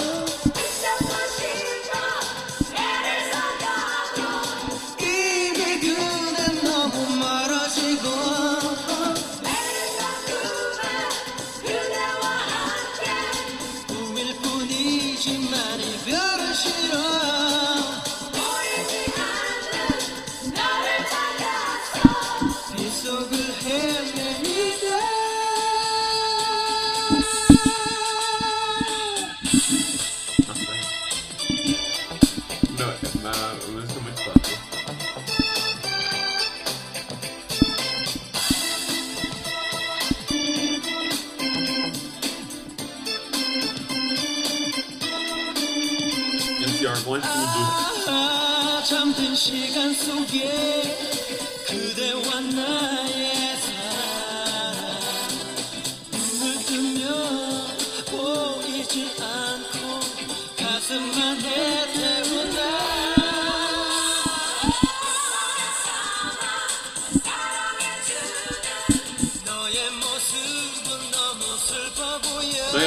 잠든 48.93 49.34
시간 49.36 49.91
속에 49.91 50.93
그대와 51.67 52.41
나의 52.41 53.58
사랑 53.58 55.27
눈을 56.12 56.65
뜨면 56.67 57.03
보이지 58.12 59.10
않고 59.19 59.99
가슴만 60.60 61.41
해태운다. 61.41 62.60
너의 69.43 69.89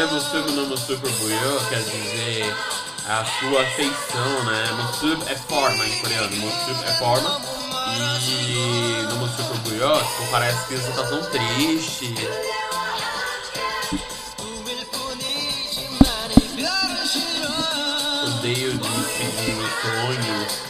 모습은 0.06 0.54
너무 0.54 0.76
슬퍼 0.76 1.08
보여. 1.10 1.58
quer 1.68 1.82
dizer 1.84 2.54
É 3.08 3.12
a 3.12 3.24
sua 3.24 3.62
afeição, 3.62 4.44
né? 4.46 4.72
Monsub 4.72 5.22
é 5.30 5.36
forma 5.36 5.86
em 5.86 6.00
coreano, 6.00 6.36
Monsub 6.38 6.84
é 6.84 6.92
forma. 6.94 7.40
E 8.20 9.06
no 9.08 9.16
Monsub 9.16 9.48
Orgulhó, 9.48 9.96
tipo, 9.96 10.30
parece 10.32 10.66
que 10.66 10.74
você 10.74 10.90
tá 10.90 11.04
tão 11.04 11.22
triste. 11.30 12.14
Odeio 18.26 18.76
de 18.76 18.88
seguir 19.16 19.54
meus. 19.54 20.65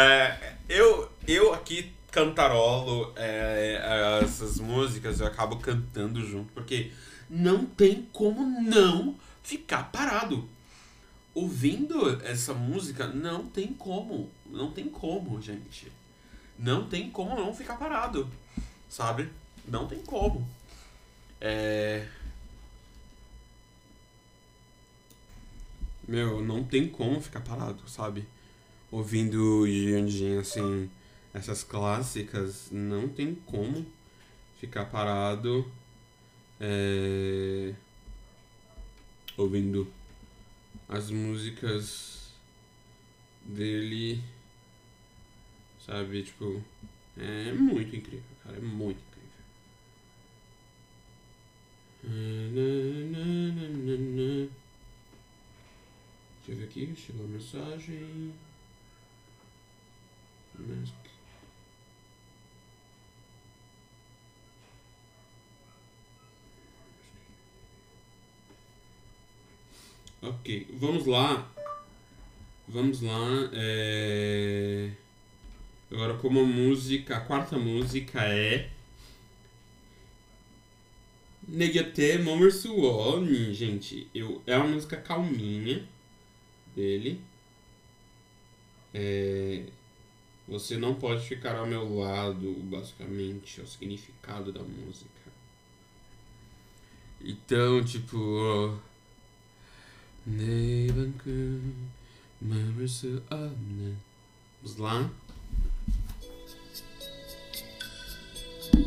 É, 0.00 0.56
eu, 0.68 1.10
eu 1.26 1.52
aqui 1.52 1.92
cantarolo 2.10 3.12
é, 3.16 4.20
essas 4.22 4.58
músicas, 4.58 5.20
eu 5.20 5.26
acabo 5.26 5.56
cantando 5.56 6.24
junto, 6.26 6.52
porque 6.52 6.92
não 7.28 7.64
tem 7.64 8.02
como 8.12 8.44
não 8.62 9.16
ficar 9.42 9.90
parado. 9.90 10.48
Ouvindo 11.32 12.20
essa 12.24 12.52
música, 12.52 13.06
não 13.06 13.46
tem 13.46 13.72
como. 13.72 14.30
Não 14.46 14.72
tem 14.72 14.88
como, 14.88 15.40
gente. 15.40 15.92
Não 16.58 16.88
tem 16.88 17.08
como 17.10 17.36
não 17.36 17.54
ficar 17.54 17.76
parado. 17.76 18.28
Sabe? 18.88 19.30
Não 19.66 19.86
tem 19.86 20.00
como. 20.00 20.48
É. 21.40 22.08
Meu, 26.06 26.42
não 26.42 26.64
tem 26.64 26.88
como 26.88 27.20
ficar 27.20 27.40
parado, 27.40 27.88
sabe? 27.88 28.26
Ouvindo 28.90 29.66
Jianjin, 29.66 30.38
assim, 30.38 30.90
essas 31.32 31.62
clássicas, 31.62 32.68
não 32.72 33.08
tem 33.08 33.34
como 33.34 33.86
ficar 34.58 34.86
parado 34.86 35.70
é, 36.60 37.74
ouvindo 39.36 39.90
as 40.88 41.10
músicas 41.10 42.32
dele, 43.44 44.22
sabe? 45.84 46.22
Tipo, 46.22 46.62
é 47.16 47.52
muito 47.52 47.94
incrível, 47.96 48.24
cara, 48.44 48.56
é 48.56 48.60
muito 48.60 48.98
incrível. 48.98 49.44
Deixa 56.46 56.52
eu 56.52 56.56
ver 56.56 56.64
aqui, 56.64 56.94
chegou 56.96 57.24
a 57.24 57.28
mensagem. 57.28 58.32
Mas- 60.58 60.92
Ok, 70.40 70.66
vamos 70.72 71.06
lá. 71.06 71.52
Vamos 72.66 73.02
lá. 73.02 73.50
é, 73.52 74.90
Agora, 75.90 76.14
como 76.14 76.40
a 76.40 76.44
música, 76.44 77.16
a 77.18 77.20
quarta 77.20 77.58
música 77.58 78.22
é. 78.22 78.70
Negate 81.46 82.18
Momer 82.18 82.52
Suoni, 82.52 83.52
gente. 83.52 84.08
Eu, 84.14 84.42
é 84.46 84.56
uma 84.56 84.68
música 84.68 84.96
calminha 84.96 85.86
dele. 86.74 87.20
É, 88.94 89.66
você 90.48 90.78
não 90.78 90.94
pode 90.94 91.26
ficar 91.28 91.56
ao 91.56 91.66
meu 91.66 91.98
lado, 91.98 92.50
basicamente, 92.62 93.60
é 93.60 93.62
o 93.62 93.66
significado 93.66 94.50
da 94.52 94.62
música. 94.62 95.10
Então, 97.20 97.84
tipo. 97.84 98.80
Nebenkön, 100.30 101.74
Memberse 102.40 103.22
Abne. 103.30 103.96
Vamos 104.62 104.78
lá? 104.78 105.10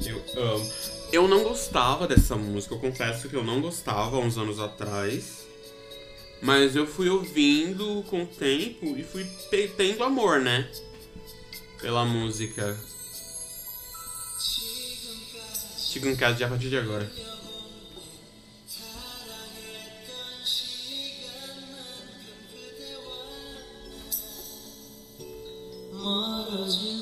Eu 0.05 0.23
amo. 0.41 0.71
Eu 1.11 1.27
não 1.27 1.43
gostava 1.43 2.07
dessa 2.07 2.35
música, 2.35 2.73
eu 2.73 2.79
confesso 2.79 3.29
que 3.29 3.35
eu 3.35 3.43
não 3.43 3.61
gostava 3.61 4.17
há 4.17 4.19
uns 4.19 4.37
anos 4.37 4.59
atrás. 4.59 5.45
Mas 6.41 6.75
eu 6.75 6.85
fui 6.85 7.09
ouvindo 7.09 8.03
com 8.09 8.23
o 8.23 8.27
tempo 8.27 8.97
e 8.97 9.03
fui 9.03 9.25
tendo 9.77 10.03
amor, 10.03 10.41
né? 10.41 10.69
Pela 11.79 12.03
música. 12.03 12.77
chega 15.93 16.09
em 16.09 16.15
casa 16.15 16.45
a 16.45 16.49
partir 16.49 16.69
de 16.69 16.77
agora. 16.77 17.32
Allah 26.05 26.47
razı 26.59 26.92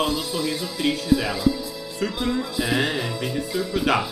Falando 0.00 0.14
do 0.14 0.22
sorriso 0.22 0.66
triste 0.78 1.14
dela. 1.14 1.44
Surpum 1.98 2.42
é, 2.58 3.18
vem 3.18 3.34
de 3.34 3.52
surpudar, 3.52 4.08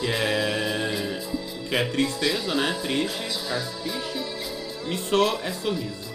que 0.00 0.06
é, 0.06 1.22
que 1.68 1.76
é 1.76 1.84
tristeza, 1.84 2.54
né? 2.54 2.74
Triste, 2.80 3.38
ficar 3.38 3.60
triste. 3.82 4.86
Miso 4.86 5.38
é 5.44 5.52
sorriso. 5.52 6.07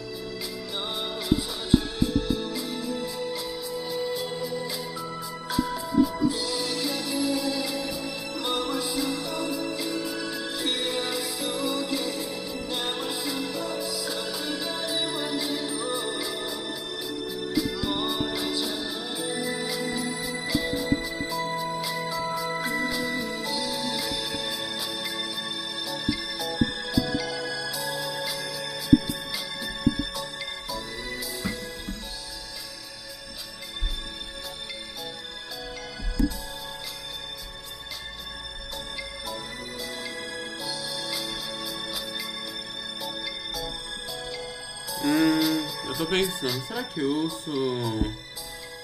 Será 46.50 46.84
que 46.84 47.00
eu 47.00 47.26
uso 47.26 47.52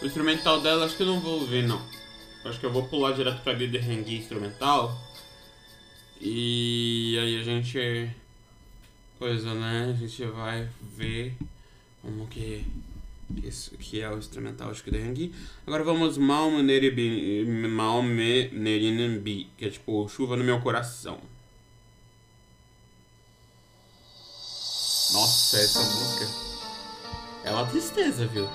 o 0.02 0.06
instrumental 0.06 0.62
dela? 0.62 0.86
Acho 0.86 0.96
que 0.96 1.04
eu 1.04 1.08
não 1.08 1.20
vou 1.20 1.42
ouvir, 1.42 1.64
não. 1.64 1.82
Acho 2.46 2.60
que 2.60 2.66
eu 2.66 2.72
vou 2.72 2.88
pular 2.88 3.12
direto 3.12 3.42
pra 3.44 3.54
Glider 3.54 3.84
Hangui 3.84 4.18
instrumental. 4.18 4.98
E 6.22 7.18
aí 7.20 7.40
a 7.40 7.44
gente. 7.44 8.10
Coisa, 9.18 9.54
né? 9.54 9.94
A 9.94 9.98
gente 9.98 10.26
vai 10.26 10.70
ver 10.96 11.36
como 12.02 12.28
que. 12.28 12.66
Isso 13.44 13.78
que 13.78 14.02
é 14.02 14.10
o 14.10 14.18
instrumental 14.18 14.72
de 14.72 14.82
Glider 14.82 15.08
Hangui. 15.08 15.36
Agora 15.68 15.84
vamos 15.84 16.18
Malme 16.18 16.64
Nerinambi, 18.54 19.50
que 19.58 19.66
é 19.66 19.70
tipo 19.70 20.08
chuva 20.08 20.38
no 20.38 20.44
meu 20.44 20.62
coração. 20.62 21.20
Nossa, 25.12 25.58
essa 25.58 25.80
música. 25.80 26.49
É 27.44 27.52
uma 27.52 27.66
tristeza, 27.66 28.26
viu? 28.28 28.48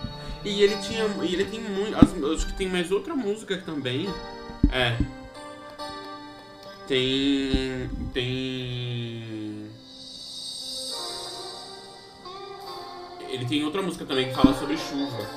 E 0.45 0.63
ele 0.63 0.77
tinha. 0.79 1.05
E 1.23 1.35
ele 1.35 1.45
tem 1.45 1.61
muito. 1.61 1.97
Acho 1.97 2.47
que 2.47 2.53
tem 2.53 2.69
mais 2.69 2.91
outra 2.91 3.15
música 3.15 3.57
também. 3.59 4.09
É. 4.71 4.97
Tem. 6.87 7.91
Tem. 8.13 9.71
Ele 13.29 13.45
tem 13.47 13.65
outra 13.65 13.83
música 13.83 14.05
também 14.05 14.29
que 14.29 14.35
fala 14.35 14.55
sobre 14.55 14.77
chuva. 14.77 15.29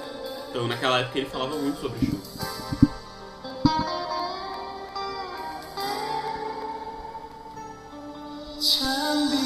Então 0.50 0.68
naquela 0.68 1.00
época 1.00 1.20
ele 1.20 1.30
falava 1.30 1.56
muito 1.58 1.80
sobre 1.80 2.06
chuva. 2.06 2.58
찬 8.60 9.37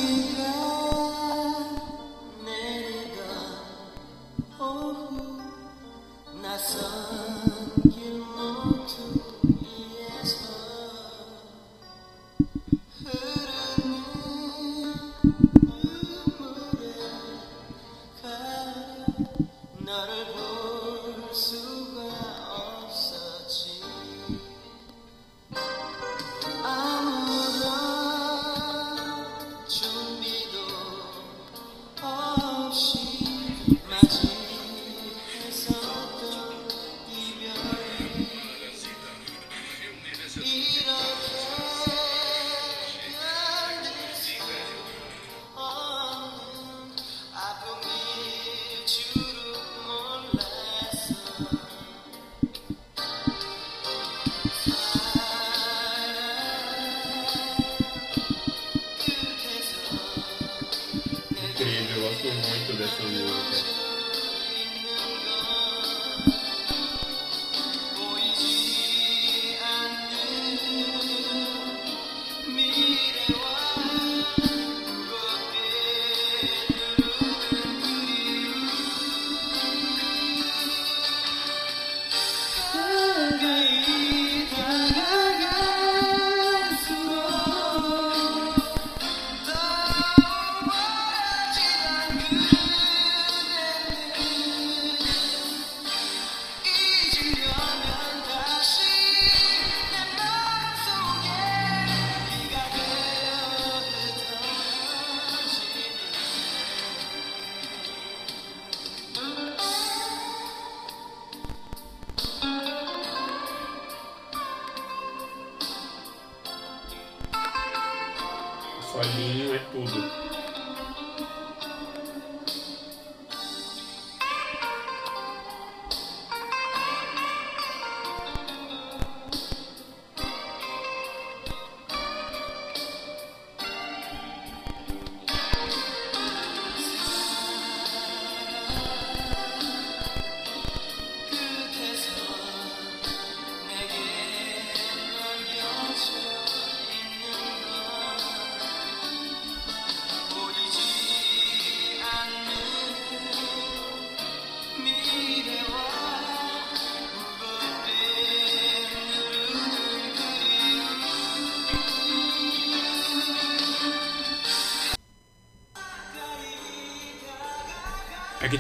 Solinho 119.12 119.54
é 119.54 119.60
tudo. 119.72 120.21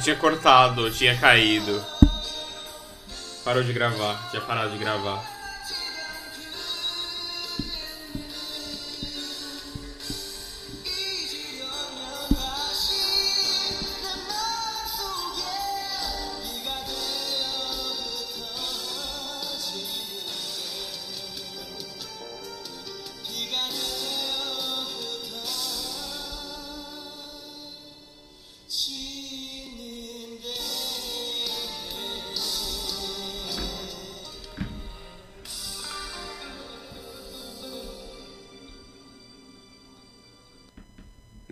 Tinha 0.01 0.15
cortado, 0.15 0.89
tinha 0.91 1.15
caído. 1.17 1.83
Parou 3.45 3.63
de 3.63 3.71
gravar, 3.71 4.29
tinha 4.29 4.41
parado 4.41 4.71
de 4.71 4.77
gravar. 4.77 5.40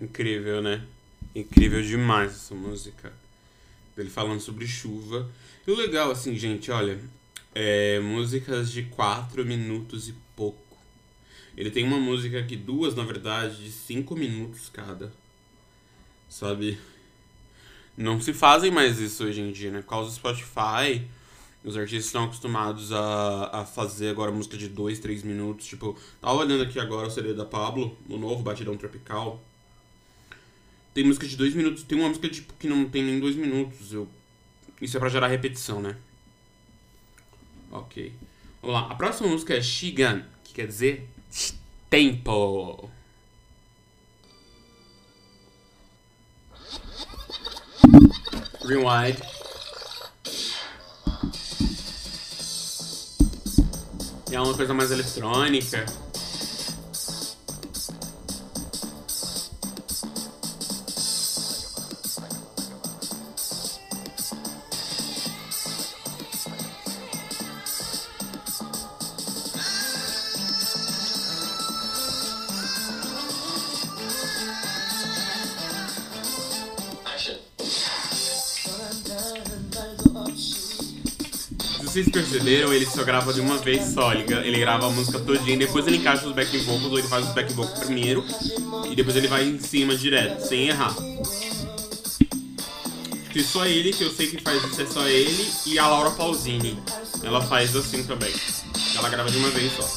Incrível, 0.00 0.62
né? 0.62 0.82
Incrível 1.34 1.82
demais 1.82 2.32
essa 2.32 2.54
música. 2.54 3.12
Ele 3.96 4.08
falando 4.08 4.40
sobre 4.40 4.66
chuva. 4.66 5.30
E 5.66 5.70
o 5.70 5.76
legal, 5.76 6.10
assim, 6.10 6.34
gente, 6.36 6.70
olha, 6.70 6.98
é 7.54 8.00
músicas 8.00 8.72
de 8.72 8.84
4 8.84 9.44
minutos 9.44 10.08
e 10.08 10.14
pouco. 10.34 10.58
Ele 11.54 11.70
tem 11.70 11.84
uma 11.84 11.98
música 11.98 12.38
aqui, 12.38 12.56
duas, 12.56 12.94
na 12.94 13.04
verdade, 13.04 13.62
de 13.62 13.70
5 13.70 14.16
minutos 14.16 14.70
cada. 14.70 15.12
Sabe? 16.28 16.78
Não 17.94 18.18
se 18.18 18.32
fazem 18.32 18.70
mais 18.70 18.98
isso 18.98 19.24
hoje 19.24 19.42
em 19.42 19.52
dia, 19.52 19.70
né? 19.70 19.82
Por 19.82 19.88
causa 19.88 20.08
do 20.08 20.14
Spotify, 20.14 21.06
os 21.62 21.76
artistas 21.76 22.06
estão 22.06 22.24
acostumados 22.24 22.90
a, 22.90 23.60
a 23.60 23.64
fazer 23.66 24.08
agora 24.08 24.32
música 24.32 24.56
de 24.56 24.68
2, 24.68 24.98
3 24.98 25.22
minutos. 25.24 25.66
Tipo, 25.66 25.98
tava 26.22 26.36
olhando 26.36 26.62
aqui 26.62 26.80
agora 26.80 27.08
o 27.08 27.10
CD 27.10 27.34
da 27.34 27.44
Pablo, 27.44 27.98
o 28.08 28.16
novo 28.16 28.42
Batidão 28.42 28.78
Tropical. 28.78 29.44
Tem 31.00 31.06
música 31.06 31.26
de 31.26 31.34
2 31.34 31.54
minutos, 31.54 31.82
tem 31.82 31.96
uma 31.98 32.08
música 32.08 32.28
tipo, 32.28 32.52
que 32.58 32.68
não 32.68 32.86
tem 32.86 33.02
nem 33.02 33.18
2 33.18 33.34
minutos. 33.34 33.90
Eu... 33.90 34.06
Isso 34.82 34.98
é 34.98 35.00
pra 35.00 35.08
gerar 35.08 35.28
repetição, 35.28 35.80
né? 35.80 35.96
Ok. 37.70 38.12
Vamos 38.60 38.76
lá. 38.78 38.90
A 38.90 38.94
próxima 38.94 39.30
música 39.30 39.54
é 39.54 39.62
Shigan, 39.62 40.26
que 40.44 40.52
quer 40.52 40.66
dizer 40.66 41.08
tempo. 41.88 42.90
Rewind. 48.66 49.22
É 54.30 54.38
uma 54.38 54.54
coisa 54.54 54.74
mais 54.74 54.90
eletrônica. 54.90 56.09
Perceberam, 82.30 82.72
ele 82.72 82.86
só 82.86 83.02
grava 83.02 83.32
de 83.32 83.40
uma 83.40 83.58
vez 83.58 83.92
só. 83.92 84.12
Ele, 84.12 84.22
gra- 84.22 84.46
ele 84.46 84.58
grava 84.60 84.86
a 84.86 84.90
música 84.90 85.18
todinha, 85.18 85.56
depois 85.56 85.84
ele 85.86 85.96
encaixa 85.96 86.26
os 86.28 86.32
back 86.32 86.56
vocals, 86.58 86.84
ou 86.92 86.98
ele 86.98 87.08
faz 87.08 87.26
os 87.26 87.34
back 87.34 87.52
vocals 87.52 87.80
primeiro, 87.80 88.24
e 88.90 88.94
depois 88.94 89.16
ele 89.16 89.26
vai 89.26 89.44
em 89.48 89.58
cima 89.58 89.96
direto, 89.96 90.40
sem 90.46 90.68
errar. 90.68 90.94
Que 93.32 93.42
só 93.42 93.66
ele, 93.66 93.92
que 93.92 94.02
eu 94.04 94.10
sei 94.10 94.28
que 94.28 94.40
faz 94.42 94.62
isso, 94.64 94.80
é 94.82 94.86
só 94.86 95.06
ele, 95.08 95.50
e 95.66 95.78
a 95.78 95.86
Laura 95.88 96.10
Pausini. 96.10 96.78
Ela 97.22 97.40
faz 97.40 97.74
assim 97.74 98.04
também. 98.04 98.32
Ela 98.96 99.08
grava 99.08 99.30
de 99.30 99.36
uma 99.38 99.50
vez 99.50 99.72
só. 99.72 99.88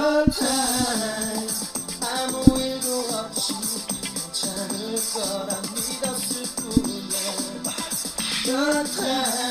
The 0.00 0.24
time 0.32 1.48
아무 2.00 2.58
일도 2.58 2.88
없이 3.18 3.52
괜찮을 3.86 4.96
거라 5.12 5.60
믿었을 5.74 6.42
뿐이야 6.56 7.16
The 8.44 8.56
time 8.96 9.49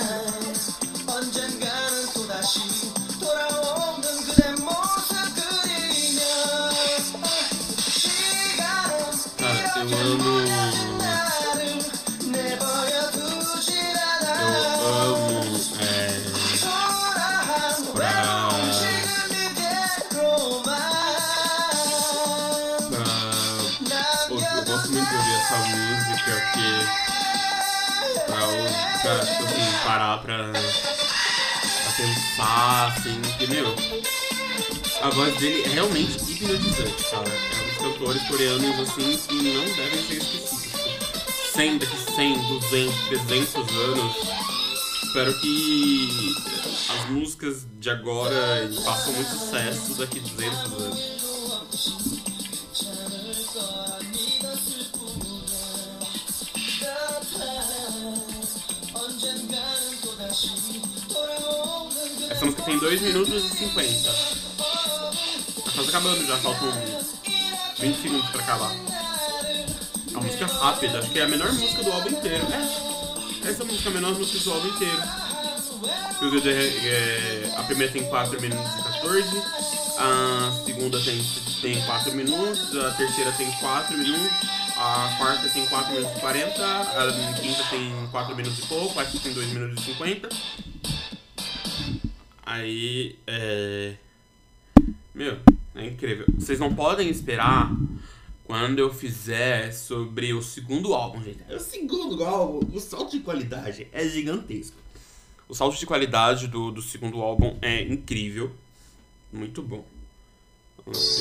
pra, 30.30 30.52
pra 30.52 31.92
pensar, 31.98 32.94
assim, 32.96 33.20
porque, 33.22 33.48
meu, 33.48 33.76
a 35.02 35.10
voz 35.10 35.36
dele 35.38 35.64
é 35.64 35.70
realmente 35.70 36.18
hipnotizante, 36.32 37.04
cara. 37.10 37.28
É 37.28 37.62
um 37.62 37.68
dos 37.68 37.78
cantores 37.78 38.22
coreanos, 38.28 38.80
assim, 38.80 39.18
que 39.28 39.36
não 39.36 39.66
devem 39.76 40.08
ser 40.08 40.18
esquecidos. 40.18 40.60
Tipo, 40.62 41.54
100, 41.56 41.78
daqui 41.80 41.98
100, 42.16 42.60
200, 42.60 42.96
300 43.08 43.76
anos, 43.76 44.16
espero 45.04 45.40
que 45.40 46.36
as 46.90 47.10
músicas 47.10 47.68
de 47.80 47.90
agora 47.90 48.70
façam 48.86 49.14
muito 49.14 49.32
sucesso 49.32 49.96
daqui 49.96 50.20
200 50.20 50.74
anos. 50.74 51.19
Tem 62.70 62.78
2 62.78 63.02
minutos 63.02 63.46
e 63.46 63.50
50. 63.50 64.12
Tá 64.12 65.72
quase 65.74 65.90
acabando 65.90 66.28
já, 66.28 66.38
faltam 66.38 66.72
20 67.80 68.00
segundos 68.00 68.30
pra 68.30 68.42
acabar. 68.44 68.72
É 68.72 70.12
uma 70.12 70.22
música 70.22 70.46
rápida, 70.46 71.00
acho 71.00 71.10
que 71.10 71.18
é 71.18 71.24
a 71.24 71.28
menor 71.28 71.52
música 71.52 71.84
do 71.84 71.92
álbum 71.92 72.10
inteiro. 72.10 72.46
É, 72.54 73.50
essa 73.50 73.66
música 73.66 73.90
é 73.90 73.92
a 73.92 73.96
menor 73.96 74.14
música 74.14 74.38
do 74.44 74.54
álbum 74.54 74.68
inteiro. 74.68 75.02
É, 76.86 77.54
a 77.58 77.64
primeira 77.64 77.92
tem 77.92 78.04
4 78.08 78.40
minutos 78.40 78.72
e 78.72 78.84
14, 78.84 79.44
a 79.98 80.64
segunda 80.64 81.00
tem, 81.00 81.26
tem 81.64 81.82
4 81.82 82.12
minutos, 82.14 82.78
a 82.78 82.92
terceira 82.92 83.32
tem 83.32 83.52
4 83.54 83.98
minutos, 83.98 84.32
a 84.78 85.16
quarta 85.18 85.50
tem 85.50 85.66
4 85.66 85.92
minutos 85.92 86.16
e 86.16 86.20
40, 86.20 86.66
a 86.66 87.34
quinta 87.42 87.64
tem 87.72 88.08
4 88.12 88.36
minutos 88.36 88.60
e 88.60 88.62
pouco, 88.68 89.00
a 89.00 89.06
quinta 89.06 89.24
tem 89.24 89.34
2 89.34 89.54
minutos 89.54 89.84
e 89.84 89.86
50. 89.88 90.30
Aí, 92.50 93.16
é. 93.28 93.94
Meu, 95.14 95.38
é 95.76 95.86
incrível. 95.86 96.26
Vocês 96.36 96.60
não 96.60 96.74
podem 96.74 97.08
esperar 97.08 97.72
quando 98.44 98.80
eu 98.80 98.92
fizer 98.92 99.72
sobre 99.72 100.34
o 100.34 100.42
segundo 100.42 100.96
álbum, 100.96 101.24
gente. 101.24 101.44
O 101.54 101.60
segundo 101.60 102.24
álbum, 102.24 102.76
o 102.76 102.80
salto 102.80 103.12
de 103.12 103.20
qualidade 103.20 103.88
é 103.92 104.04
gigantesco. 104.10 104.76
O 105.48 105.54
salto 105.54 105.78
de 105.78 105.86
qualidade 105.86 106.48
do, 106.48 106.72
do 106.72 106.82
segundo 106.82 107.22
álbum 107.22 107.56
é 107.62 107.84
incrível. 107.84 108.52
Muito 109.32 109.62
bom. 109.62 109.86
Vamos 110.84 111.18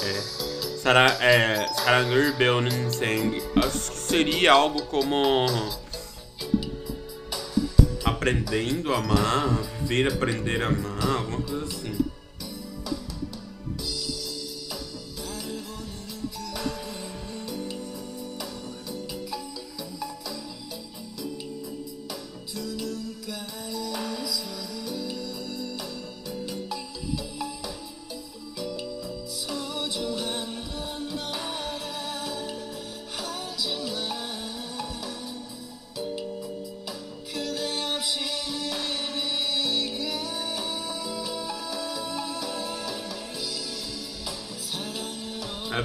ver. 0.00 0.08
É. 0.08 0.78
Sarah, 0.78 1.22
é, 1.22 1.68
Sarangur 1.74 2.34
Beonenseng. 2.38 3.42
Acho 3.56 3.90
que 3.92 3.98
seria 3.98 4.52
algo 4.52 4.86
como. 4.86 5.48
Aprendendo 8.26 8.92
a 8.92 8.98
amar, 8.98 9.62
viver 9.82 10.12
aprender 10.12 10.60
a 10.60 10.66
amar, 10.66 11.16
alguma 11.16 11.42
coisa 11.42 11.64
assim. 11.64 11.96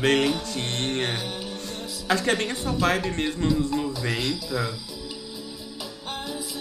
Bem 0.02 0.32
lentinha. 0.32 1.16
Acho 2.10 2.24
que 2.24 2.32
é 2.32 2.36
bem 2.36 2.49
essa 2.49 2.72
vibe 2.72 3.12
mesmo 3.12 3.45
nos 3.45 3.70
90. 3.70 4.80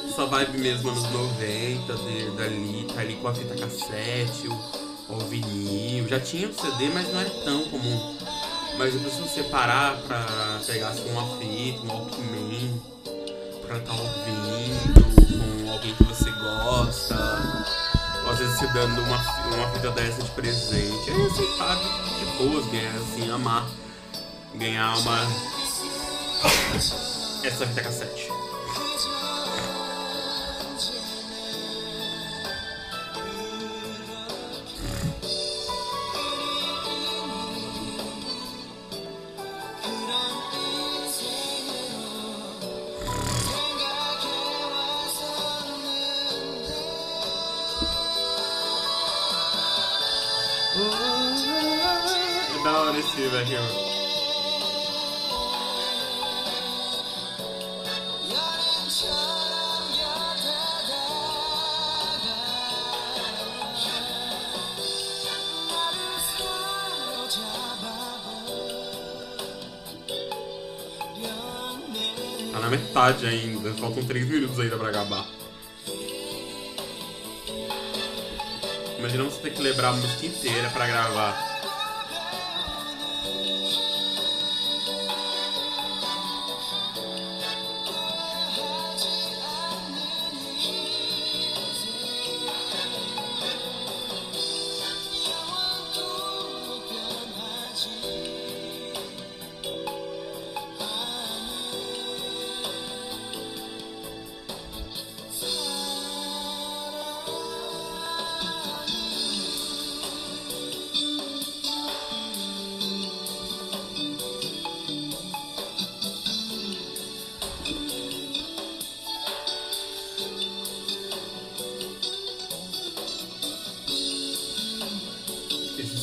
essa 0.09 0.27
vibe 0.27 0.59
mesmo 0.59 0.91
anos 0.91 1.11
90, 1.11 1.95
de, 1.95 2.31
dali, 2.37 2.87
tá 2.95 3.01
ali 3.01 3.17
com 3.17 3.29
a 3.29 3.35
fita 3.35 3.55
cassete, 3.57 4.47
o, 4.47 5.15
o 5.15 5.19
vinil. 5.21 6.07
Já 6.07 6.21
tinha 6.21 6.49
o 6.49 6.53
CD, 6.53 6.91
mas 6.93 7.11
não 7.11 7.21
era 7.21 7.31
tão 7.31 7.65
comum. 7.71 8.17
Mas 8.77 8.93
depois 8.93 9.15
se 9.15 9.21
você 9.23 9.43
pra 9.45 10.61
pegar 10.67 10.89
assim, 10.89 11.11
uma 11.11 11.39
fita, 11.39 11.81
um 11.81 11.89
Walkman, 11.89 12.83
pra 13.67 13.79
estar 13.79 13.93
ouvindo 13.93 15.65
com 15.65 15.73
alguém 15.73 15.95
que 15.95 16.05
você 16.05 16.31
gosta, 16.31 17.60
vezes 18.41 18.59
você 18.59 18.67
dando 18.69 19.03
uma, 19.03 19.19
uma 19.55 19.69
fita 19.71 19.91
dessa 19.91 20.23
de 20.23 20.31
presente, 20.31 21.11
você 21.11 21.59
tá 21.59 21.75
de, 21.75 22.25
de 22.25 22.25
boas, 22.39 22.65
ganhar 22.67 22.95
assim, 22.95 23.31
amar, 23.31 23.69
ganhar 24.55 24.97
uma. 24.97 25.19
essa 27.45 27.67
fita 27.67 27.83
cassete. 27.83 28.30
Tá 72.53 72.59
na 72.59 72.69
metade 72.69 73.27
ainda, 73.27 73.73
faltam 73.75 74.05
três 74.05 74.27
minutos 74.27 74.59
ainda 74.59 74.77
pra 74.77 74.89
acabar. 74.89 75.25
Imagina 78.99 79.23
você 79.23 79.41
ter 79.41 79.55
que 79.55 79.63
lembrar 79.63 79.91
a 79.91 79.93
música 79.93 80.27
inteira 80.27 80.69
pra 80.71 80.87
gravar. 80.89 81.50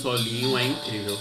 Solinho 0.07 0.57
é 0.57 0.63
incrível. 0.63 1.19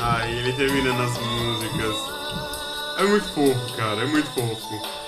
E 0.00 0.38
ele 0.38 0.52
terminando 0.54 0.98
as 1.02 1.18
músicas. 1.18 1.96
É 2.96 3.04
muito 3.04 3.28
fofo, 3.34 3.76
cara, 3.76 4.00
é 4.00 4.06
muito 4.06 4.30
fofo. 4.30 4.99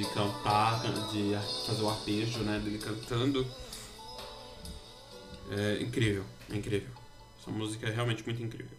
De, 0.00 0.14
cantar, 0.14 0.80
de 1.12 1.34
fazer 1.66 1.82
o 1.82 1.90
arpejo, 1.90 2.38
né, 2.40 2.58
dele 2.58 2.78
cantando. 2.78 3.46
É 5.50 5.82
incrível, 5.82 6.24
é 6.50 6.56
incrível. 6.56 6.88
Essa 7.38 7.50
música 7.50 7.86
é 7.86 7.90
realmente 7.90 8.24
muito 8.24 8.42
incrível. 8.42 8.78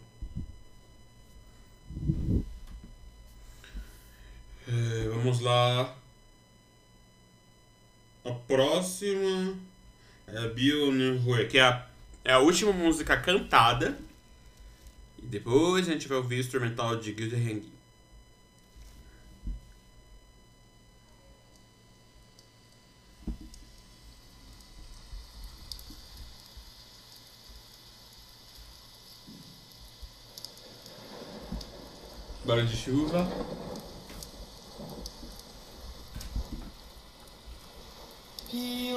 É, 4.66 5.08
vamos 5.10 5.40
lá. 5.40 5.94
A 8.24 8.30
próxima 8.30 9.56
é 10.26 10.48
Bill 10.48 10.90
Nunhue, 10.90 11.46
que 11.46 11.58
é 11.58 11.62
a, 11.62 11.86
é 12.24 12.32
a 12.32 12.38
última 12.38 12.72
música 12.72 13.16
cantada. 13.16 13.96
E 15.22 15.26
depois 15.26 15.88
a 15.88 15.92
gente 15.92 16.08
vai 16.08 16.18
ouvir 16.18 16.36
o 16.36 16.40
instrumental 16.40 16.96
de 16.96 17.12
Guilherme 17.12 17.52
Heng. 17.52 17.72
Barulho 32.44 32.66
de 32.66 32.76
chuva. 32.76 33.28
비 38.50 38.92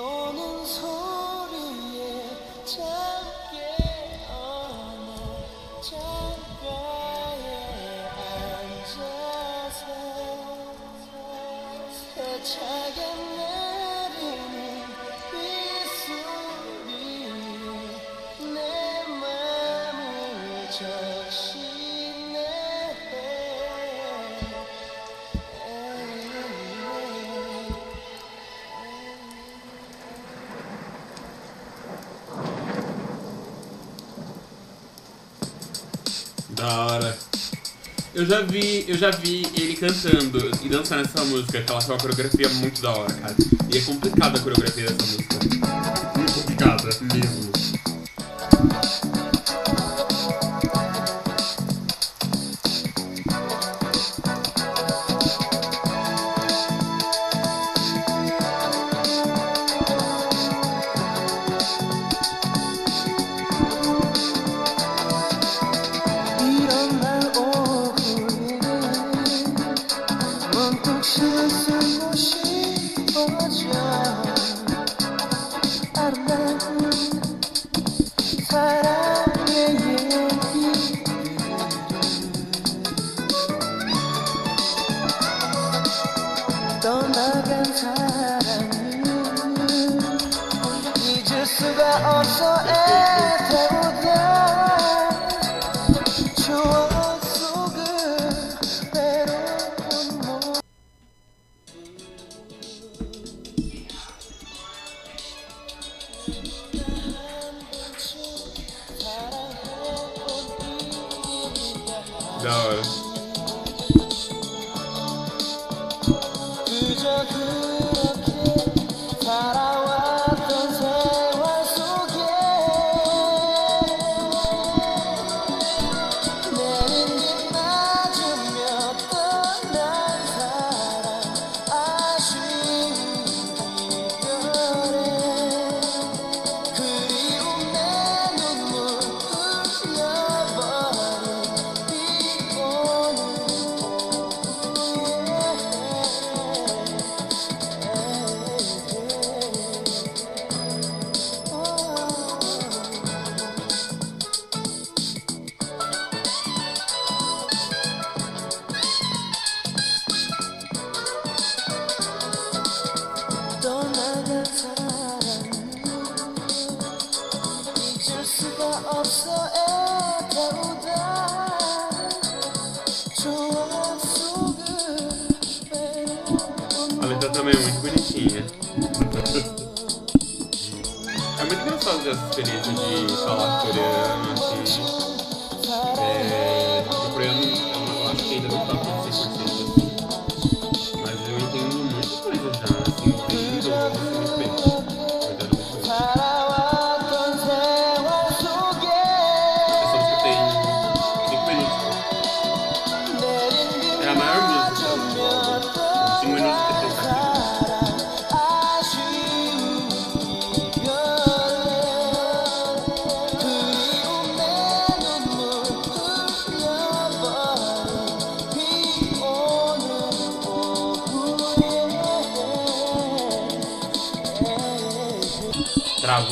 Eu 38.15 38.25
já 38.25 38.41
vi, 38.43 38.85
eu 38.87 38.97
já 38.97 39.11
vi 39.11 39.45
ele 39.57 39.75
cantando 39.75 40.49
e 40.63 40.69
dançando 40.69 41.01
essa 41.01 41.21
música, 41.25 41.61
que 41.61 41.69
ela 41.69 41.81
tem 41.81 41.89
uma 41.91 41.97
coreografia 41.97 42.47
muito 42.47 42.81
da 42.81 42.91
hora, 42.91 43.13
cara. 43.13 43.35
E 43.69 43.77
é 43.77 43.81
complicada 43.81 44.39
a 44.39 44.41
coreografia 44.41 44.85
dessa 44.85 45.05
música. 45.05 45.64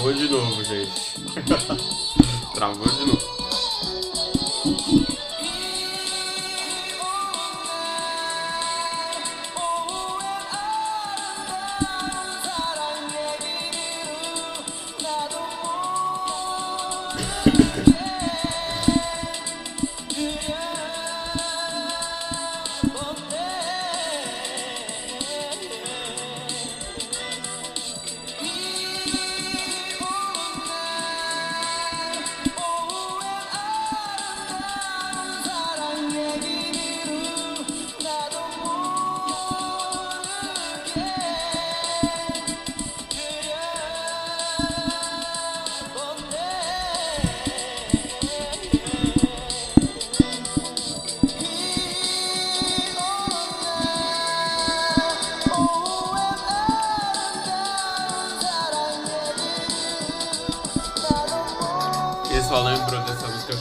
Travou 0.04 0.20
de 0.20 0.30
novo, 0.30 0.64
gente. 0.66 1.14
Travou 2.54 2.86
de 2.86 3.06
novo. 3.06 3.33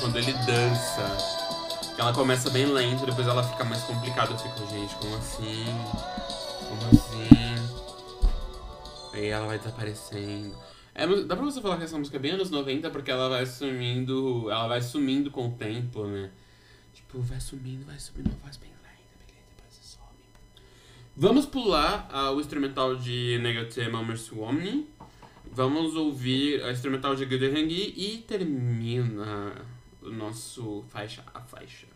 quando 0.03 0.17
ele 0.17 0.33
dança. 0.33 1.17
Ela 1.97 2.13
começa 2.13 2.51
bem 2.51 2.67
lenta, 2.67 3.07
depois 3.07 3.25
ela 3.25 3.45
fica 3.45 3.65
mais 3.65 3.85
complicada. 3.85 4.33
Eu 4.33 4.39
fico, 4.39 4.69
gente, 4.69 4.97
como 4.97 5.15
assim? 5.15 5.65
Como 6.69 6.83
assim? 6.91 7.29
Aí 9.15 9.27
ela 9.27 9.47
vai 9.47 9.59
desaparecendo. 9.59 10.57
É, 10.93 11.07
dá 11.07 11.37
pra 11.37 11.45
você 11.45 11.61
falar 11.61 11.77
que 11.77 11.85
essa 11.85 11.97
música 11.97 12.17
é 12.17 12.21
bem 12.21 12.33
anos 12.33 12.51
90, 12.51 12.91
porque 12.91 13.13
ela 13.13 13.29
vai 13.29 13.47
sumindo. 13.47 14.51
Ela 14.51 14.67
vai 14.67 14.83
sumindo 14.83 15.31
com 15.31 15.47
o 15.47 15.53
tempo, 15.53 16.05
né? 16.07 16.31
Tipo, 16.93 17.21
vai 17.21 17.41
sumindo, 17.41 17.87
vai 17.87 17.99
sumindo, 17.99 18.31
uma 18.31 18.39
voz 18.39 18.57
bem 18.57 18.71
lenta, 18.71 19.17
beleza, 19.21 19.47
depois 19.57 19.73
você 19.73 19.97
some. 19.97 20.09
Vamos 21.17 21.47
pular 21.47 22.11
uh, 22.13 22.35
o 22.35 22.41
instrumental 22.41 22.97
de 22.97 23.39
Negatema 23.41 24.03
Mercy 24.03 24.35
Omni. 24.35 24.89
Vamos 25.53 25.95
ouvir 25.95 26.61
a 26.65 26.73
instrumental 26.73 27.15
de 27.15 27.25
Guilherme 27.25 27.95
e 27.97 28.25
termina 28.27 29.55
o 30.03 30.11
nosso 30.11 30.85
faixa 30.91 31.25
a 31.33 31.41
faixa. 31.41 31.87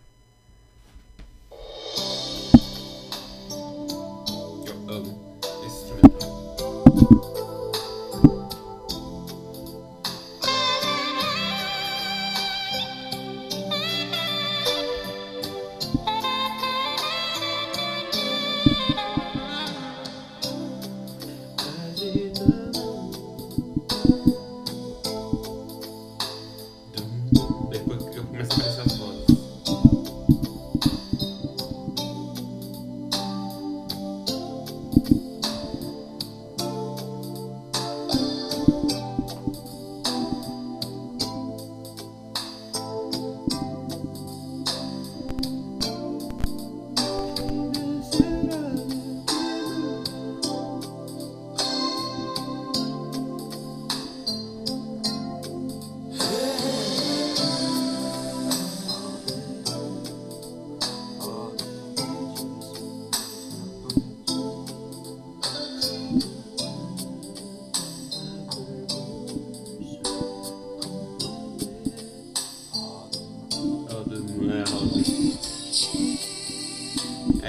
Eu 4.67 4.91
amo 4.91 5.26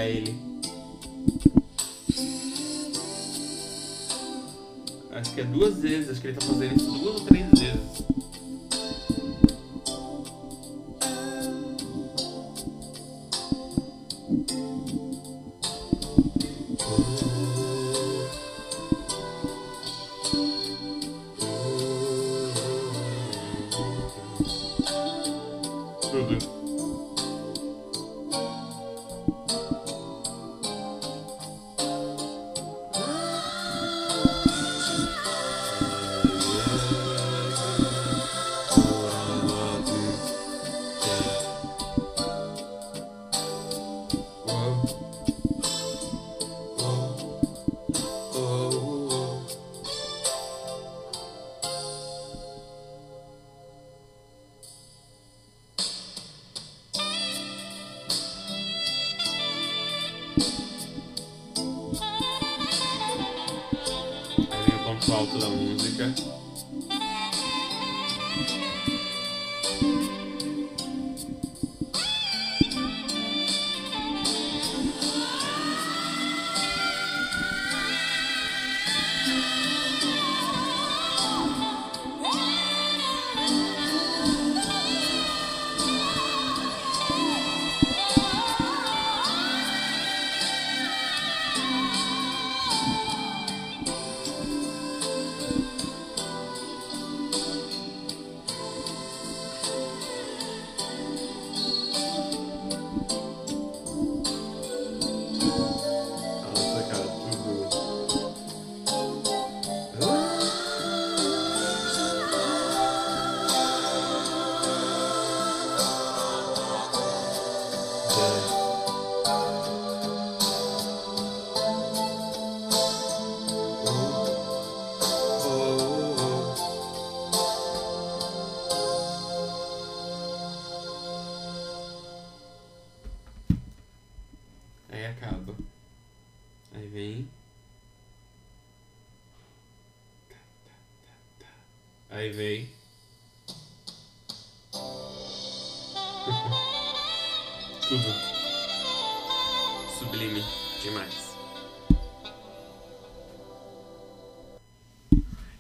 ele. 0.07 0.35
Acho 5.11 5.33
que 5.33 5.41
é 5.41 5.43
duas 5.43 5.79
vezes, 5.79 6.09
acho 6.11 6.21
que 6.21 6.27
ele 6.27 6.37
tá 6.37 6.45
fazendo 6.45 6.75
isso 6.75 6.91
duas 6.91 7.21
ou 7.21 7.25
três 7.25 7.45
vezes. 7.45 7.56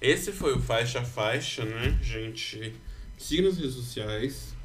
Esse 0.07 0.31
foi 0.31 0.53
o 0.53 0.61
Faixa 0.61 1.01
a 1.01 1.03
Faixa, 1.03 1.65
né, 1.65 1.99
gente? 2.01 2.73
Siga 3.17 3.49
nas 3.49 3.57
redes 3.57 3.73
sociais. 3.73 4.55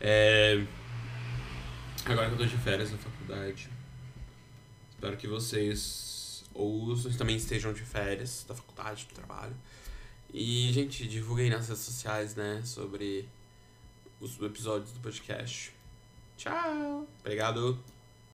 É... 0.00 0.64
Agora 2.04 2.28
que 2.28 2.34
eu 2.34 2.38
tô 2.38 2.46
de 2.46 2.56
férias 2.56 2.92
na 2.92 2.98
faculdade. 2.98 3.68
Espero 4.92 5.16
que 5.16 5.26
vocês 5.26 6.44
ouçam, 6.54 7.10
também 7.14 7.34
estejam 7.34 7.72
de 7.72 7.82
férias 7.82 8.44
da 8.46 8.54
faculdade, 8.54 9.06
do 9.06 9.14
trabalho. 9.14 9.56
E, 10.32 10.72
gente, 10.72 11.08
divulguem 11.08 11.50
nas 11.50 11.68
redes 11.68 11.82
sociais, 11.82 12.36
né, 12.36 12.62
sobre 12.64 13.28
os 14.20 14.40
episódios 14.40 14.92
do 14.92 15.00
podcast. 15.00 15.74
Tchau! 16.36 17.08
Obrigado! 17.18 17.76